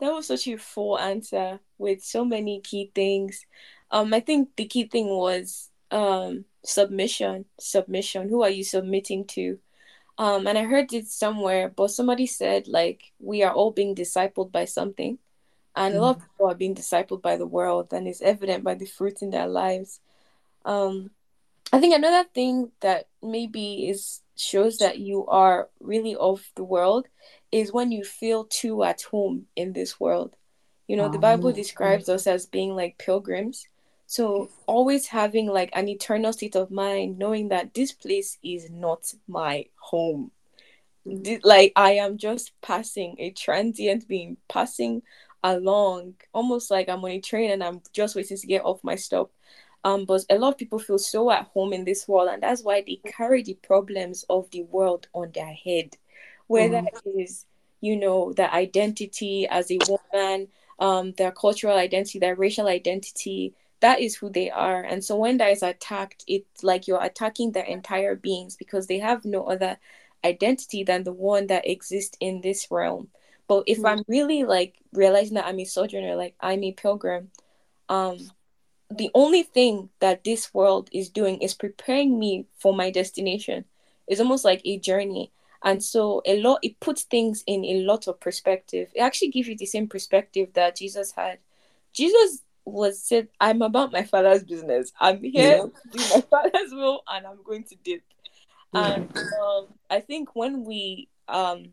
[0.00, 3.46] that was such a full answer with so many key things.
[3.90, 7.44] Um, I think the key thing was um submission.
[7.58, 8.28] Submission.
[8.28, 9.58] Who are you submitting to?
[10.18, 14.52] Um, and I heard it somewhere, but somebody said like we are all being discipled
[14.52, 15.18] by something,
[15.74, 15.98] and mm.
[15.98, 16.26] a lot of mm.
[16.26, 19.46] people are being discipled by the world, and it's evident by the fruit in their
[19.46, 20.00] lives.
[20.64, 21.10] Um,
[21.72, 27.06] I think another thing that maybe is shows that you are really of the world
[27.52, 30.36] is when you feel too at home in this world.
[30.86, 33.66] You know, the Bible describes us as being like pilgrims.
[34.06, 39.12] So always having like an eternal state of mind, knowing that this place is not
[39.28, 40.32] my home.
[41.44, 45.02] Like I am just passing a transient being passing
[45.44, 48.96] along, almost like I'm on a train and I'm just waiting to get off my
[48.96, 49.30] stop.
[49.84, 52.62] Um, but a lot of people feel so at home in this world, and that's
[52.62, 55.96] why they carry the problems of the world on their head
[56.50, 57.20] whether mm-hmm.
[57.20, 57.46] is
[57.80, 60.48] you know their identity as a woman
[60.80, 65.36] um their cultural identity their racial identity that is who they are and so when
[65.38, 69.78] that is attacked it's like you're attacking their entire beings because they have no other
[70.24, 73.06] identity than the one that exists in this realm
[73.46, 73.86] but if mm-hmm.
[73.86, 77.30] i'm really like realizing that i'm a sojourner like i'm a pilgrim
[77.88, 78.18] um
[78.90, 83.64] the only thing that this world is doing is preparing me for my destination
[84.08, 85.30] it's almost like a journey
[85.62, 88.88] and so a lot it puts things in a lot of perspective.
[88.94, 91.38] It actually gives you the same perspective that jesus had.
[91.92, 94.92] Jesus was said i'm about my father's business.
[95.00, 95.62] I'm here yeah.
[95.62, 98.02] to do my father's will and i'm going to dip.
[98.72, 98.94] Yeah.
[98.94, 101.70] and um, i think when we um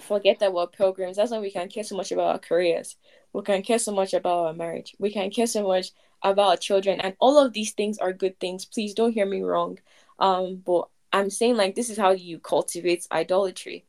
[0.00, 2.96] forget that we're pilgrims that's when we can care so much about our careers.
[3.32, 4.94] We can care so much about our marriage.
[4.98, 5.90] We can care so much
[6.22, 7.00] about our children.
[7.00, 8.64] And all of these things are good things.
[8.64, 9.78] Please don't hear me wrong.
[10.18, 13.84] Um but I'm saying like this is how you cultivate idolatry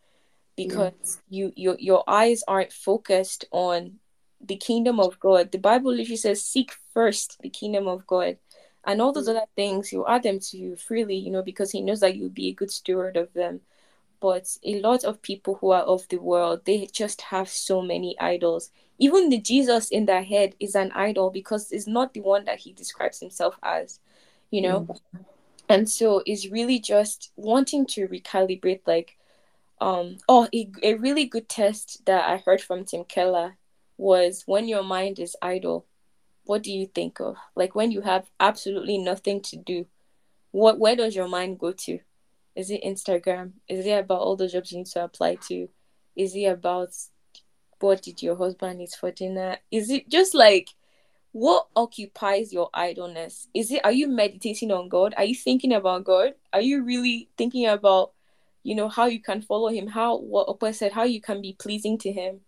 [0.56, 1.18] because mm.
[1.30, 4.00] you your your eyes aren't focused on
[4.42, 5.52] the kingdom of God.
[5.52, 8.38] The Bible literally says seek first the kingdom of God.
[8.86, 9.32] And all those mm.
[9.32, 12.30] other things, he'll add them to you freely, you know, because he knows that you'll
[12.30, 13.62] be a good steward of them.
[14.20, 18.18] but a lot of people who are of the world they just have so many
[18.20, 22.46] idols even the jesus in their head is an idol because it's not the one
[22.46, 24.00] that he describes himself as
[24.52, 25.22] you know mm-hmm.
[25.70, 29.18] And so it's really just wanting to recalibrate like
[29.80, 33.58] um oh a, a really good test that i heard from tim keller
[33.98, 35.86] was when your mind is idle
[36.46, 39.86] what do you think of like when you have absolutely nothing to do
[40.52, 42.00] what where does your mind go to
[42.58, 43.52] is it Instagram?
[43.68, 45.70] Is it about all the jobs you need to apply to?
[46.16, 46.90] Is it about
[47.80, 49.58] what did your husband eat for dinner?
[49.70, 50.70] Is it just like
[51.32, 53.48] what occupies your idleness?
[53.54, 55.14] Is it are you meditating on God?
[55.18, 56.34] Are you thinking about God?
[56.54, 58.14] Are you really thinking about,
[58.64, 61.54] you know, how you can follow him, how what Ope said, how you can be
[61.54, 62.42] pleasing to him?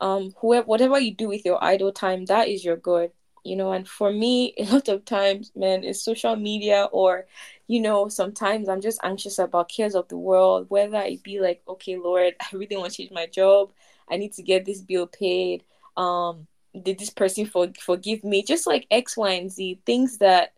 [0.00, 3.10] Um, whoever whatever you do with your idle time, that is your God
[3.46, 7.26] you know and for me a lot of times man it's social media or
[7.68, 11.62] you know sometimes i'm just anxious about cares of the world whether it be like
[11.68, 13.70] okay lord i really want to change my job
[14.10, 15.62] i need to get this bill paid
[15.96, 16.46] um
[16.82, 20.52] did this person for, forgive me just like x y and z things that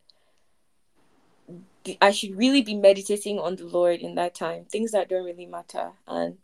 [2.01, 5.47] i should really be meditating on the lord in that time things that don't really
[5.47, 6.37] matter and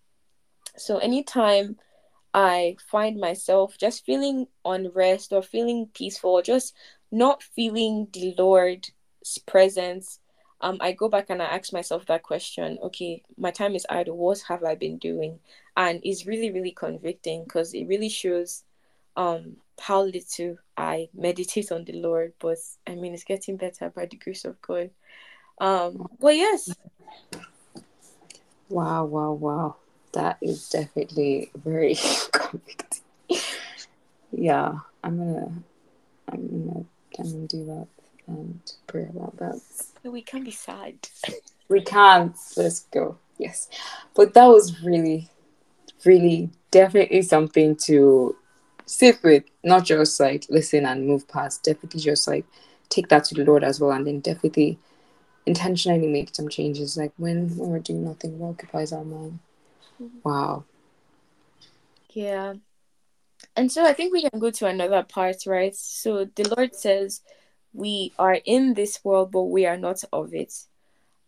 [0.77, 1.77] so anytime
[2.35, 6.75] I find myself just feeling unrest or feeling peaceful, just
[7.13, 8.91] not feeling the Lord's
[9.47, 10.19] presence,
[10.61, 14.17] um, I go back and I ask myself that question okay, my time is idle.
[14.17, 15.39] What have I been doing?
[15.77, 18.65] And it's really, really convicting because it really shows
[19.17, 22.33] um, how little I meditate on the Lord.
[22.39, 24.91] But I mean, it's getting better by the grace of God.
[25.61, 26.75] Um, but yes.
[28.69, 29.77] Wow, wow, wow
[30.15, 31.97] that is definitely very
[32.33, 33.03] convicting.
[34.33, 35.53] yeah, I'm gonna,
[36.29, 36.85] I'm gonna,
[37.19, 37.87] I'm gonna do that
[38.27, 39.61] and pray about that.
[40.05, 40.95] We can be sad.
[41.69, 42.37] we can't.
[42.57, 43.19] Let's go.
[43.39, 43.69] Yes,
[44.15, 45.29] but that was really,
[46.05, 48.37] really definitely something to
[48.87, 51.63] sit with, not just like listen and move past.
[51.63, 52.45] Definitely just like
[52.89, 54.79] take that to the Lord as well, and then definitely
[55.47, 56.97] intentionally make some changes.
[56.97, 59.39] Like when, when we're doing nothing, what occupies our mind
[60.03, 60.19] mm-hmm.
[60.23, 60.65] Wow.
[62.11, 62.55] Yeah.
[63.57, 65.75] And so I think we can go to another part, right?
[65.75, 67.21] So the Lord says,
[67.73, 70.53] We are in this world, but we are not of it.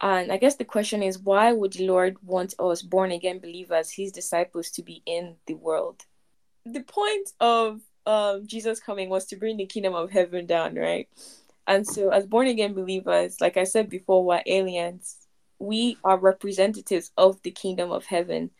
[0.00, 3.90] And I guess the question is, why would the Lord want us, born again believers,
[3.90, 6.04] his disciples, to be in the world?
[6.66, 11.08] The point of um, Jesus coming was to bring the kingdom of heaven down, right?
[11.66, 15.26] And so, as born again believers, like I said before, we're aliens
[15.58, 18.50] we are representatives of the kingdom of heaven.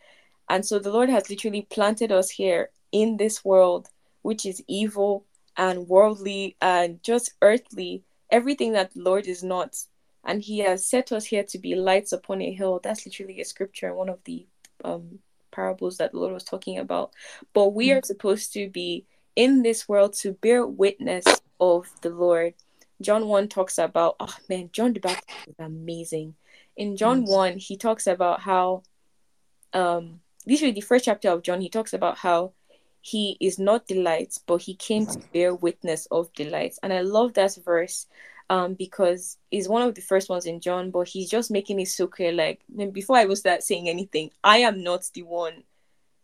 [0.49, 3.89] And so the Lord has literally planted us here in this world,
[4.21, 5.25] which is evil
[5.57, 9.75] and worldly and just earthly, everything that the Lord is not.
[10.23, 12.79] And He has set us here to be lights upon a hill.
[12.81, 14.45] That's literally a scripture, in one of the
[14.83, 15.19] um,
[15.57, 17.11] parables that the Lord was talking about.
[17.53, 21.25] But we are supposed to be in this world to bear witness
[21.59, 22.53] of the Lord.
[23.01, 26.35] John 1 talks about, oh man, John the Baptist is amazing
[26.77, 27.29] in John yes.
[27.29, 28.83] 1, he talks about how,
[29.73, 32.53] um, literally the first chapter of John, he talks about how
[33.01, 36.75] he is not the light, but he came to bear witness of the light.
[36.83, 38.05] And I love that verse
[38.49, 41.87] um, because he's one of the first ones in John, but he's just making it
[41.87, 42.31] so clear.
[42.31, 45.63] Like, before I will start saying anything, I am not the one,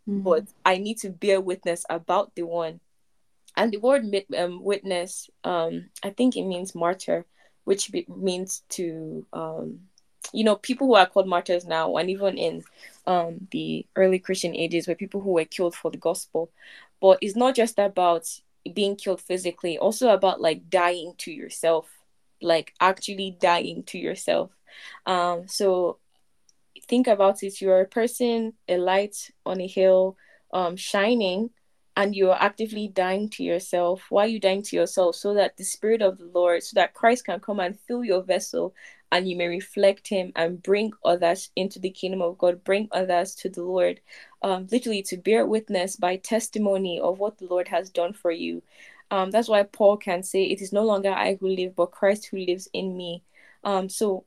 [0.08, 0.20] mm-hmm.
[0.20, 2.80] but I need to bear witness about the one.
[3.56, 4.04] And the word
[4.36, 7.24] um, witness, um, I think it means martyr,
[7.64, 9.80] which be- means to um,
[10.32, 12.64] you know people who are called martyrs now and even in
[13.06, 16.50] um the early christian ages were people who were killed for the gospel
[17.00, 18.26] but it's not just about
[18.72, 22.03] being killed physically also about like dying to yourself
[22.44, 24.50] like actually dying to yourself
[25.06, 25.98] um so
[26.88, 30.16] think about it you're a person a light on a hill
[30.52, 31.50] um shining
[31.96, 34.06] and you're actively dying to yourself.
[34.08, 35.14] Why are you dying to yourself?
[35.16, 38.22] So that the Spirit of the Lord, so that Christ can come and fill your
[38.22, 38.74] vessel
[39.12, 43.34] and you may reflect him and bring others into the kingdom of God, bring others
[43.36, 44.00] to the Lord,
[44.42, 48.60] um, literally to bear witness by testimony of what the Lord has done for you.
[49.10, 52.26] Um, that's why Paul can say, It is no longer I who live, but Christ
[52.26, 53.22] who lives in me.
[53.62, 54.24] Um, so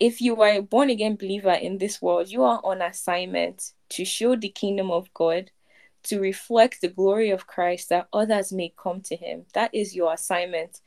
[0.00, 4.04] if you are a born again believer in this world, you are on assignment to
[4.04, 5.50] show the kingdom of God,
[6.04, 9.46] to reflect the glory of Christ, that others may come to him.
[9.54, 10.80] That is your assignment.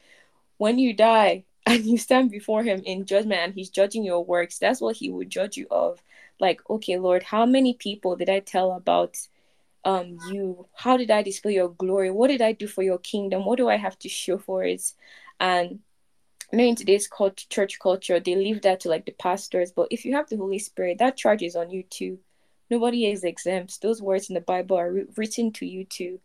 [0.57, 4.57] When you die, and you stand before him in judgment and he's judging your works
[4.57, 6.01] that's what he would judge you of
[6.39, 9.15] like okay lord how many people did i tell about
[9.85, 13.45] um you how did i display your glory what did i do for your kingdom
[13.45, 14.93] what do i have to show for it
[15.39, 15.79] and
[16.51, 19.71] I know in today's cult- church culture, they leave that to like the pastors.
[19.71, 22.19] But if you have the Holy Spirit, that charge is on you too.
[22.69, 23.81] Nobody is exempt.
[23.81, 26.19] Those words in the Bible are written to you too.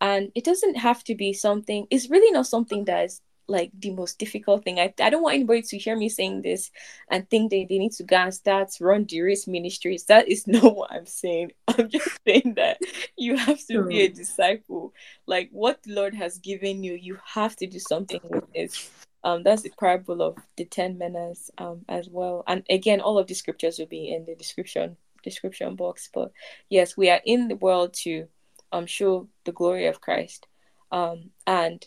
[0.00, 3.90] And it doesn't have to be something, it's really not something that is like the
[3.90, 4.78] most difficult thing.
[4.78, 6.70] I, I don't want anybody to hear me saying this
[7.10, 10.04] and think that they need to go and start run the race ministries.
[10.04, 11.52] That is not what I'm saying.
[11.68, 12.78] I'm just saying that
[13.16, 14.92] you have to be a disciple.
[15.26, 18.90] Like what the Lord has given you, you have to do something with it.
[19.24, 22.42] Um, that's the parable of the ten minas um as well.
[22.46, 26.08] And again, all of the scriptures will be in the description description box.
[26.12, 26.32] But
[26.68, 28.26] yes, we are in the world to
[28.72, 30.46] um show the glory of Christ.
[30.90, 31.86] Um and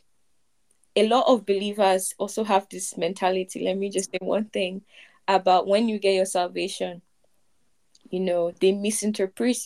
[0.96, 3.64] a lot of believers also have this mentality.
[3.64, 4.82] Let me just say one thing
[5.28, 7.02] about when you get your salvation.
[8.10, 9.58] You know, they misinterpret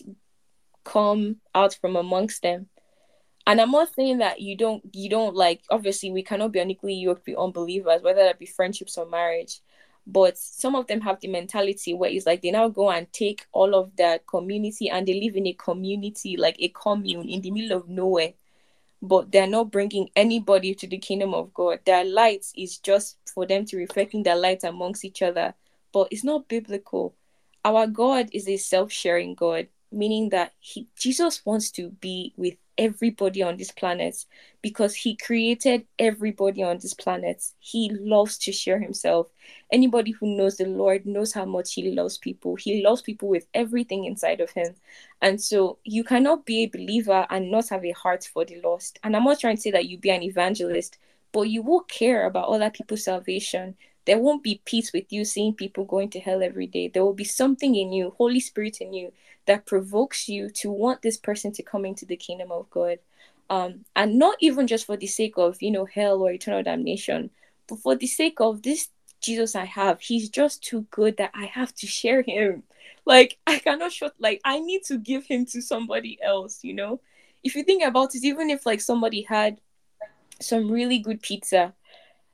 [0.84, 2.68] come out from amongst them.
[3.46, 6.96] And I'm not saying that you don't you don't like obviously we cannot be unequally
[6.96, 9.62] yoked with unbelievers, whether that be friendships or marriage.
[10.08, 13.46] But some of them have the mentality where it's like they now go and take
[13.52, 17.52] all of that community and they live in a community, like a commune in the
[17.52, 18.34] middle of nowhere
[19.02, 21.80] but they're not bringing anybody to the kingdom of God.
[21.86, 25.54] Their light is just for them to reflecting their light amongst each other,
[25.94, 27.16] but it's not biblical.
[27.64, 33.44] Our God is a self-sharing God, meaning that he Jesus wants to be with everybody
[33.44, 34.26] on this planet
[34.62, 37.44] because he created everybody on this planet.
[37.60, 39.28] He loves to share himself.
[39.72, 42.56] Anybody who knows the Lord knows how much he loves people.
[42.56, 44.76] He loves people with everything inside of him.
[45.22, 48.98] And so you cannot be a believer and not have a heart for the lost.
[49.04, 50.98] And I'm not trying to say that you be an evangelist,
[51.34, 53.76] but you will care about other people's salvation.
[54.10, 56.88] There won't be peace with you seeing people going to hell every day.
[56.88, 59.14] There will be something in you, Holy Spirit in you,
[59.46, 62.98] that provokes you to want this person to come into the kingdom of God.
[63.52, 67.30] Um, and not even just for the sake of, you know, hell or eternal damnation,
[67.68, 68.90] but for the sake of this
[69.22, 70.02] Jesus I have.
[70.02, 72.64] He's just too good that I have to share him.
[73.06, 77.00] Like, I cannot show, like, I need to give him to somebody else, you know?
[77.44, 79.62] If you think about it, even if, like, somebody had
[80.42, 81.76] some really good pizza,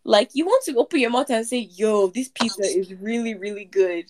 [0.06, 3.66] like, you want to open your mouth and say, yo, this pizza is really, really
[3.66, 4.06] good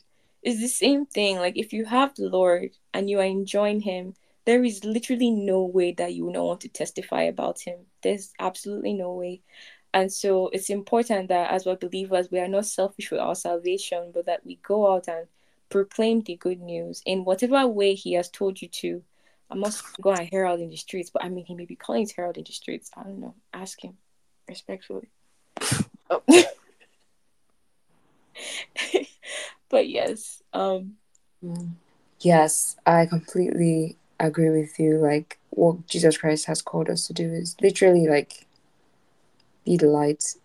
[0.45, 1.37] it's the same thing.
[1.37, 4.13] Like if you have the Lord and you are enjoying Him,
[4.45, 7.79] there is literally no way that you will not want to testify about Him.
[8.03, 9.41] There's absolutely no way.
[9.91, 14.11] And so it's important that as we're believers, we are not selfish with our salvation,
[14.13, 15.25] but that we go out and
[15.69, 19.01] proclaim the good news in whatever way He has told you to.
[19.49, 22.03] I must go and herald in the streets, but I mean, He may be calling
[22.03, 22.91] it herald in the streets.
[22.95, 23.33] I don't know.
[23.51, 23.97] Ask Him
[24.47, 25.09] respectfully.
[26.09, 26.21] Oh.
[29.69, 30.95] but yes um
[32.19, 34.97] yes i completely agree with you.
[34.97, 38.45] Like what jesus christ has called us to do is literally like
[39.65, 40.35] be the light.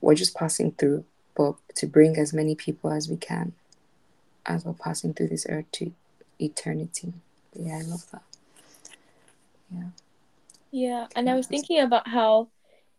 [0.00, 1.04] We're just passing through
[1.36, 3.52] but to bring as many people as we can
[4.44, 5.92] as we're passing through this earth to
[6.38, 7.12] eternity.
[7.54, 8.22] Yeah i love that.
[9.70, 9.88] Yeah.
[10.70, 12.48] Yeah and i was thinking about how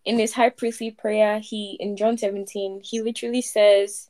[0.08, 4.10] in his high priestly prayer he in john 17 he literally says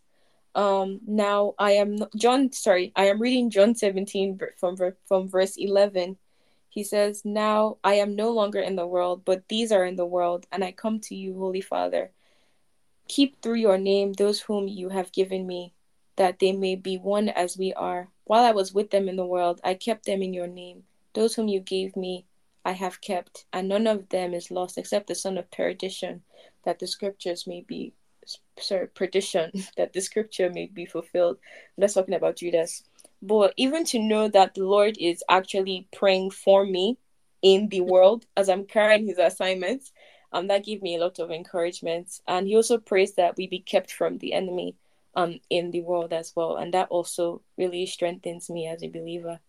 [0.54, 4.78] um now i am john sorry i am reading john 17 from
[5.08, 6.16] from verse 11
[6.70, 10.06] he says now i am no longer in the world but these are in the
[10.06, 12.12] world and i come to you holy father.
[13.08, 15.74] Keep through your name those whom you have given me
[16.18, 18.10] that they may be one as we are.
[18.26, 20.84] While i was with them in the world i kept them in your name.
[21.16, 22.26] Those whom you gave me
[22.68, 26.22] i have kept and none of them is lost except the son of perdition
[26.64, 27.94] that the scriptures may be
[28.60, 31.38] sorry perdition that the scripture may be fulfilled.
[31.78, 32.84] That's talking about judas.
[33.22, 36.98] But even to know that the lord is actually praying for me
[37.42, 39.94] in the world as i'm carrying his assignments
[40.34, 42.20] um that gave me a lot of encouragement.
[42.28, 44.76] And he also prays that we be kept from the enemy
[45.16, 46.58] um in the world as well.
[46.58, 49.40] And that also really strengthens me as a believer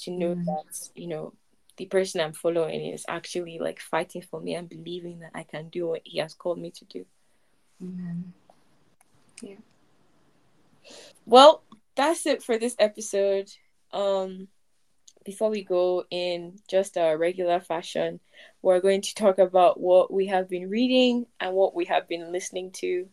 [0.00, 0.44] to know mm.
[0.44, 1.32] that you know
[1.78, 5.68] the person i'm following is actually like fighting for me and believing that i can
[5.70, 7.04] do what he has called me to do
[7.82, 8.32] Amen.
[9.42, 9.56] Yeah.
[11.26, 11.62] Well,
[11.94, 13.50] that's it for this episode.
[13.92, 14.48] Um,
[15.24, 18.20] before we go in just a regular fashion,
[18.62, 22.32] we're going to talk about what we have been reading and what we have been
[22.32, 23.08] listening to.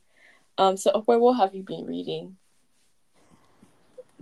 [0.58, 2.38] Um, so, Okwe, what have you been reading?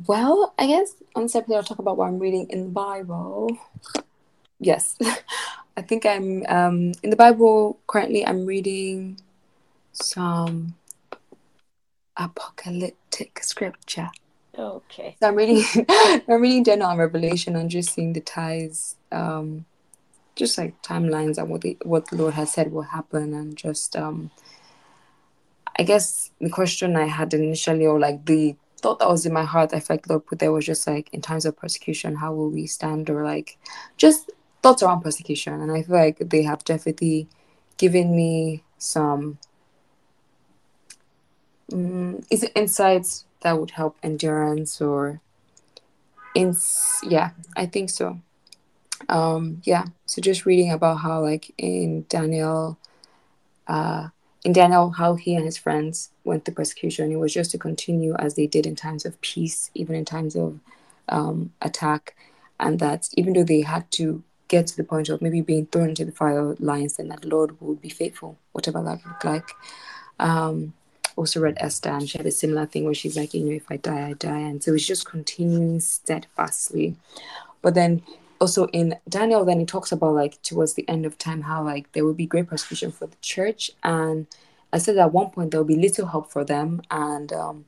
[0.07, 3.55] Well, I guess on this episode, I'll talk about what I'm reading in the Bible.
[4.63, 4.97] Yes,
[5.77, 8.25] I think I'm um, in the Bible currently.
[8.25, 9.19] I'm reading
[9.91, 10.75] some
[12.17, 14.09] apocalyptic scripture.
[14.57, 15.15] Okay.
[15.19, 19.65] So I'm reading I'm reading Daniel and Revelation and just seeing the ties, um,
[20.35, 23.95] just like timelines and what the what the Lord has said will happen and just
[23.95, 24.31] um
[25.77, 29.43] I guess the question I had initially, or like the thought that was in my
[29.43, 32.49] heart, I felt Lord put there was just like in times of persecution, how will
[32.49, 33.57] we stand, or like
[33.97, 34.31] just
[34.63, 35.61] thoughts around persecution.
[35.61, 37.27] And I feel like they have definitely
[37.77, 39.37] given me some
[41.71, 45.21] um, is it insights that would help endurance or
[46.35, 46.55] in
[47.03, 48.19] yeah i think so
[49.09, 52.77] um yeah so just reading about how like in daniel
[53.67, 54.07] uh
[54.43, 58.15] in daniel how he and his friends went through persecution it was just to continue
[58.15, 60.59] as they did in times of peace even in times of
[61.09, 62.15] um attack
[62.59, 64.23] and that even though they had to
[64.55, 67.27] get to the point of maybe being thrown into the fire lines then that the
[67.35, 69.49] lord would be faithful whatever that looked like
[70.19, 70.73] um
[71.15, 73.69] also read Esther and she had a similar thing where she's like, you know, if
[73.69, 74.39] I die, I die.
[74.39, 76.95] And so it's just continuing steadfastly.
[77.61, 78.01] But then
[78.39, 81.91] also in Daniel, then he talks about like towards the end of time how like
[81.93, 83.71] there will be great persecution for the church.
[83.83, 84.27] And
[84.71, 86.81] I said at one point there will be little help for them.
[86.89, 87.65] And um,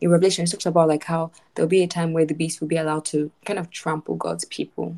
[0.00, 2.68] in Revelation, it talks about like how there'll be a time where the beast will
[2.68, 4.96] be allowed to kind of trample God's people.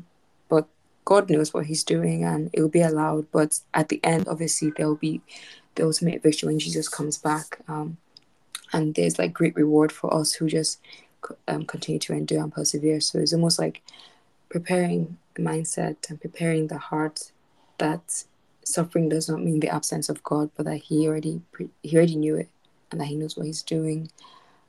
[1.07, 3.31] God knows what he's doing and it will be allowed.
[3.31, 5.21] But at the end, obviously, there will be
[5.75, 7.59] the ultimate victory when Jesus comes back.
[7.69, 7.95] Um,
[8.73, 10.81] and there's like great reward for us who just
[11.47, 12.99] um, continue to endure and persevere.
[12.99, 13.81] So it's almost like
[14.49, 17.31] preparing the mindset and preparing the heart
[17.77, 18.25] that
[18.65, 22.17] suffering does not mean the absence of God, but that He already pre- He already
[22.17, 22.49] knew it
[22.91, 24.11] and that He knows what He's doing.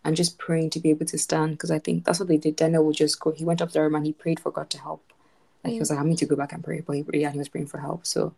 [0.04, 2.54] And just praying to be able to stand because I think that's what they did.
[2.54, 3.32] Daniel would just go.
[3.32, 5.02] He went up there and he prayed for God to help.
[5.64, 7.38] Like he was like, I need to go back and pray, but he, yeah, he
[7.38, 8.06] was praying for help.
[8.06, 8.34] So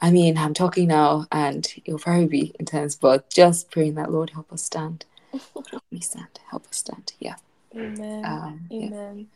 [0.00, 4.30] I mean, I'm talking now and it'll probably be intense, but just praying that Lord
[4.30, 5.06] help us stand.
[5.32, 6.40] help me stand.
[6.50, 7.14] Help us stand.
[7.18, 7.36] Yeah.
[7.74, 8.24] Amen.
[8.24, 9.28] Um, Amen.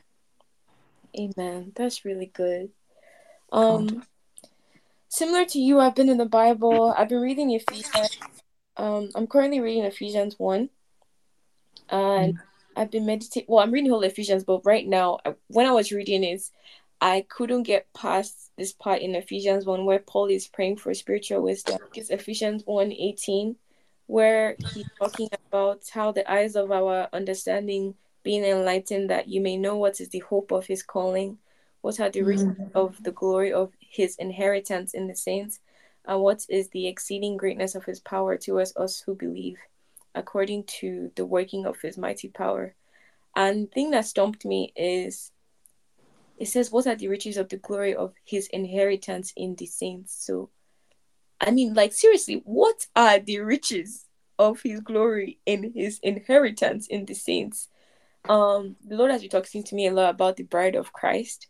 [1.15, 1.23] Yeah.
[1.37, 1.73] Amen.
[1.75, 2.71] That's really good.
[3.51, 4.03] Um God.
[5.09, 6.95] similar to you, I've been in the Bible.
[6.97, 8.19] I've been reading Ephesians.
[8.77, 10.69] Um I'm currently reading Ephesians 1.
[11.89, 12.41] And mm.
[12.77, 16.25] I've been meditating well, I'm reading whole Ephesians, but right now when I was reading
[16.25, 16.43] it,
[17.01, 21.43] I couldn't get past this part in Ephesians 1 where Paul is praying for spiritual
[21.43, 21.79] wisdom.
[21.95, 23.57] It's Ephesians 1 18,
[24.07, 27.95] where he's talking about how the eyes of our understanding
[28.25, 31.39] being enlightened, that you may know what is the hope of his calling,
[31.83, 32.77] what are the riches mm-hmm.
[32.77, 35.61] of the glory of his inheritance in the saints,
[36.05, 39.59] and what is the exceeding greatness of his power towards us who believe,
[40.17, 42.75] according to the working of his mighty power.
[43.37, 45.31] And the thing that stumped me is
[46.39, 50.17] it says, What are the riches of the glory of his inheritance in the saints?
[50.25, 50.51] So,
[51.41, 54.07] I mean, like, seriously, what are the riches
[54.39, 57.69] of his glory in his inheritance in the saints?
[58.29, 61.49] Um, the Lord has been talking to me a lot about the bride of Christ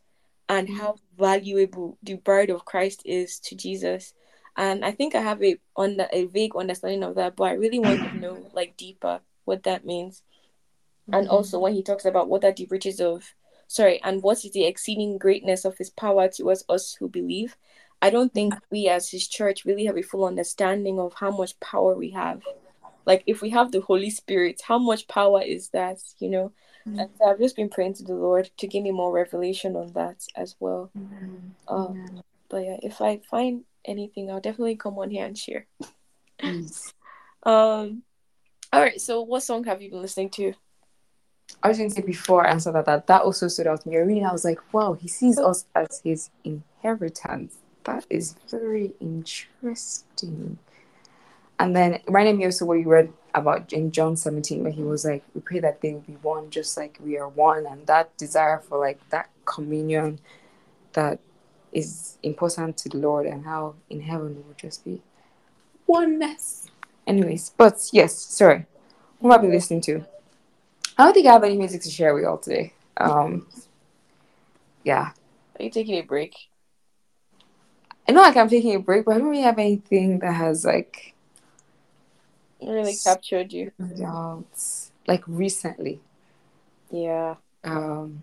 [0.49, 4.15] and how valuable the bride of Christ is to Jesus.
[4.57, 7.79] And I think I have a on a vague understanding of that, but I really
[7.79, 10.23] want to know like deeper what that means.
[11.13, 11.35] And mm-hmm.
[11.35, 13.35] also when he talks about what are the riches of
[13.69, 17.57] sorry, and what is the exceeding greatness of his power towards us who believe.
[18.01, 21.59] I don't think we as his church really have a full understanding of how much
[21.61, 22.43] power we have.
[23.07, 26.53] Like if we have the Holy Spirit, how much power is that, you know?
[26.87, 27.01] Mm-hmm.
[27.01, 29.93] And so I've just been praying to the Lord to give me more revelation on
[29.95, 30.91] that as well.
[30.97, 31.75] Mm-hmm.
[31.75, 35.67] Um, but yeah, if I find anything, I'll definitely come on here and share.
[37.43, 38.03] um
[38.71, 40.53] all right, so what song have you been listening to?
[41.63, 43.89] I was going to say before I answered that, that that also stood out to
[43.89, 43.97] me.
[43.97, 47.57] I reading, I was like, wow, he sees us as his inheritance.
[47.85, 50.59] That is very interesting.
[51.59, 55.05] And then reminded me also what you read about in John 17, where he was
[55.05, 57.67] like, we pray that they will be one just like we are one.
[57.67, 60.21] And that desire for like that communion
[60.93, 61.19] that
[61.73, 65.03] is important to the Lord and how in heaven we will just be
[65.87, 66.71] oneness.
[67.07, 68.67] Anyways, but yes, sorry.
[69.21, 70.05] Who have been listening to?
[70.99, 72.75] I don't think I have any music to share with y'all today.
[72.97, 73.47] Um,
[74.83, 75.13] yeah.
[75.59, 76.35] Are you taking a break?
[78.09, 80.65] I know like I'm taking a break, but I don't really have anything that has
[80.65, 81.15] like
[82.61, 83.71] really captured you.
[84.05, 84.47] Out,
[85.07, 86.01] like recently.
[86.91, 87.37] Yeah.
[87.63, 88.23] Um.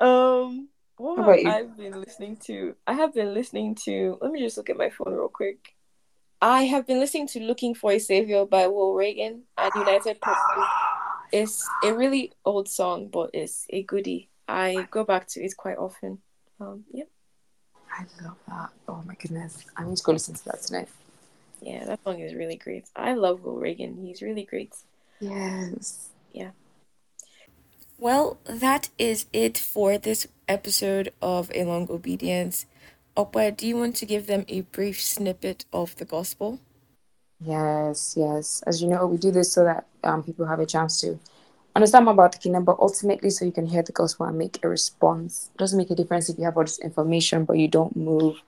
[0.00, 0.68] Um.
[0.98, 2.74] What have I been listening to?
[2.86, 4.18] I have been listening to.
[4.22, 5.74] Let me just look at my phone real quick.
[6.40, 10.85] I have been listening to "Looking for a Savior" by Will Reagan and United Pursuit.
[11.32, 14.28] It's a really old song, but it's a goodie.
[14.48, 16.18] I go back to it quite often.
[16.60, 17.08] Um, yep.
[17.90, 18.70] I love that.
[18.88, 19.64] Oh my goodness.
[19.76, 20.88] I need to go listen to that tonight.
[21.60, 22.86] Yeah, that song is really great.
[22.94, 23.96] I love Will Reagan.
[23.96, 24.74] He's really great.
[25.20, 26.10] Yes.
[26.32, 26.50] Yeah.
[27.98, 32.66] Well, that is it for this episode of A Long Obedience.
[33.16, 36.60] Ope, do you want to give them a brief snippet of the gospel?
[37.40, 38.62] Yes, yes.
[38.66, 41.18] As you know, we do this so that um, people have a chance to
[41.74, 44.58] understand more about the kingdom, but ultimately so you can hear the gospel and make
[44.64, 45.50] a response.
[45.54, 48.40] It doesn't make a difference if you have all this information, but you don't move.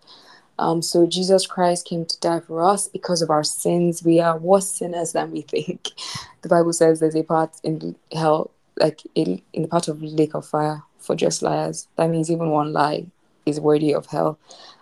[0.59, 4.03] Um, so Jesus Christ came to die for us because of our sins.
[4.03, 5.89] We are worse sinners than we think.
[6.41, 10.35] The Bible says there's a part in hell, like in, in the part of lake
[10.35, 11.89] of fire for just liars.
[11.97, 13.07] That means even one lie
[13.45, 14.39] is worthy of hell.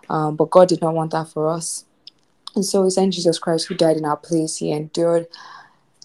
[0.07, 1.83] Um, but God did not want that for us.
[2.57, 4.57] And so he sent Jesus Christ, who died in our place.
[4.57, 5.27] He endured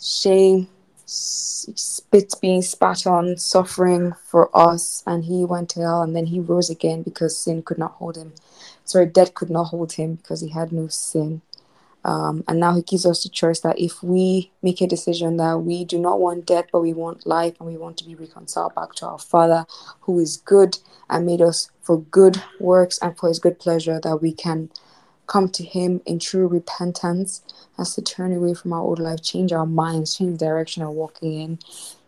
[0.00, 0.68] shame,
[1.06, 6.02] spit being spat on, suffering for us, and he went to hell.
[6.02, 8.34] And then he rose again because sin could not hold him.
[8.84, 11.42] Sorry, death could not hold him because he had no sin.
[12.04, 15.58] Um, and now he gives us the choice that if we make a decision that
[15.58, 18.74] we do not want death, but we want life and we want to be reconciled
[18.74, 19.66] back to our Father
[20.00, 20.78] who is good
[21.08, 24.70] and made us for good works and for his good pleasure, that we can
[25.32, 27.40] come to him in true repentance
[27.78, 31.32] as to turn away from our old life, change our minds, change direction we're walking
[31.40, 31.58] in,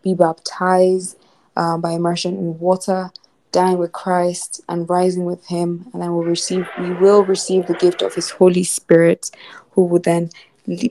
[0.03, 1.17] be baptized
[1.55, 3.09] um, by immersion in water,
[3.51, 7.73] dying with Christ and rising with him, and then we'll receive we will receive the
[7.73, 9.31] gift of his Holy Spirit,
[9.71, 10.29] who will then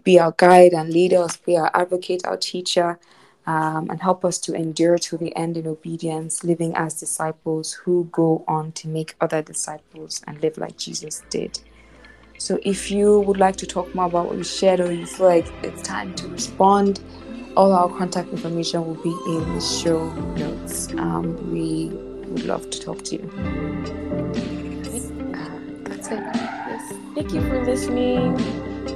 [0.02, 2.98] be our guide and lead us, be our advocate, our teacher,
[3.46, 8.08] um, and help us to endure to the end in obedience, living as disciples who
[8.10, 11.60] go on to make other disciples and live like Jesus did.
[12.38, 15.26] So if you would like to talk more about what we shared or you feel
[15.26, 17.00] like it's time to respond,
[17.56, 20.88] all our contact information will be in the show notes.
[20.94, 21.88] Um, we
[22.28, 23.30] would love to talk to you.
[25.34, 26.20] Uh, that's it.
[26.34, 26.92] Yes.
[27.14, 28.36] Thank you for listening.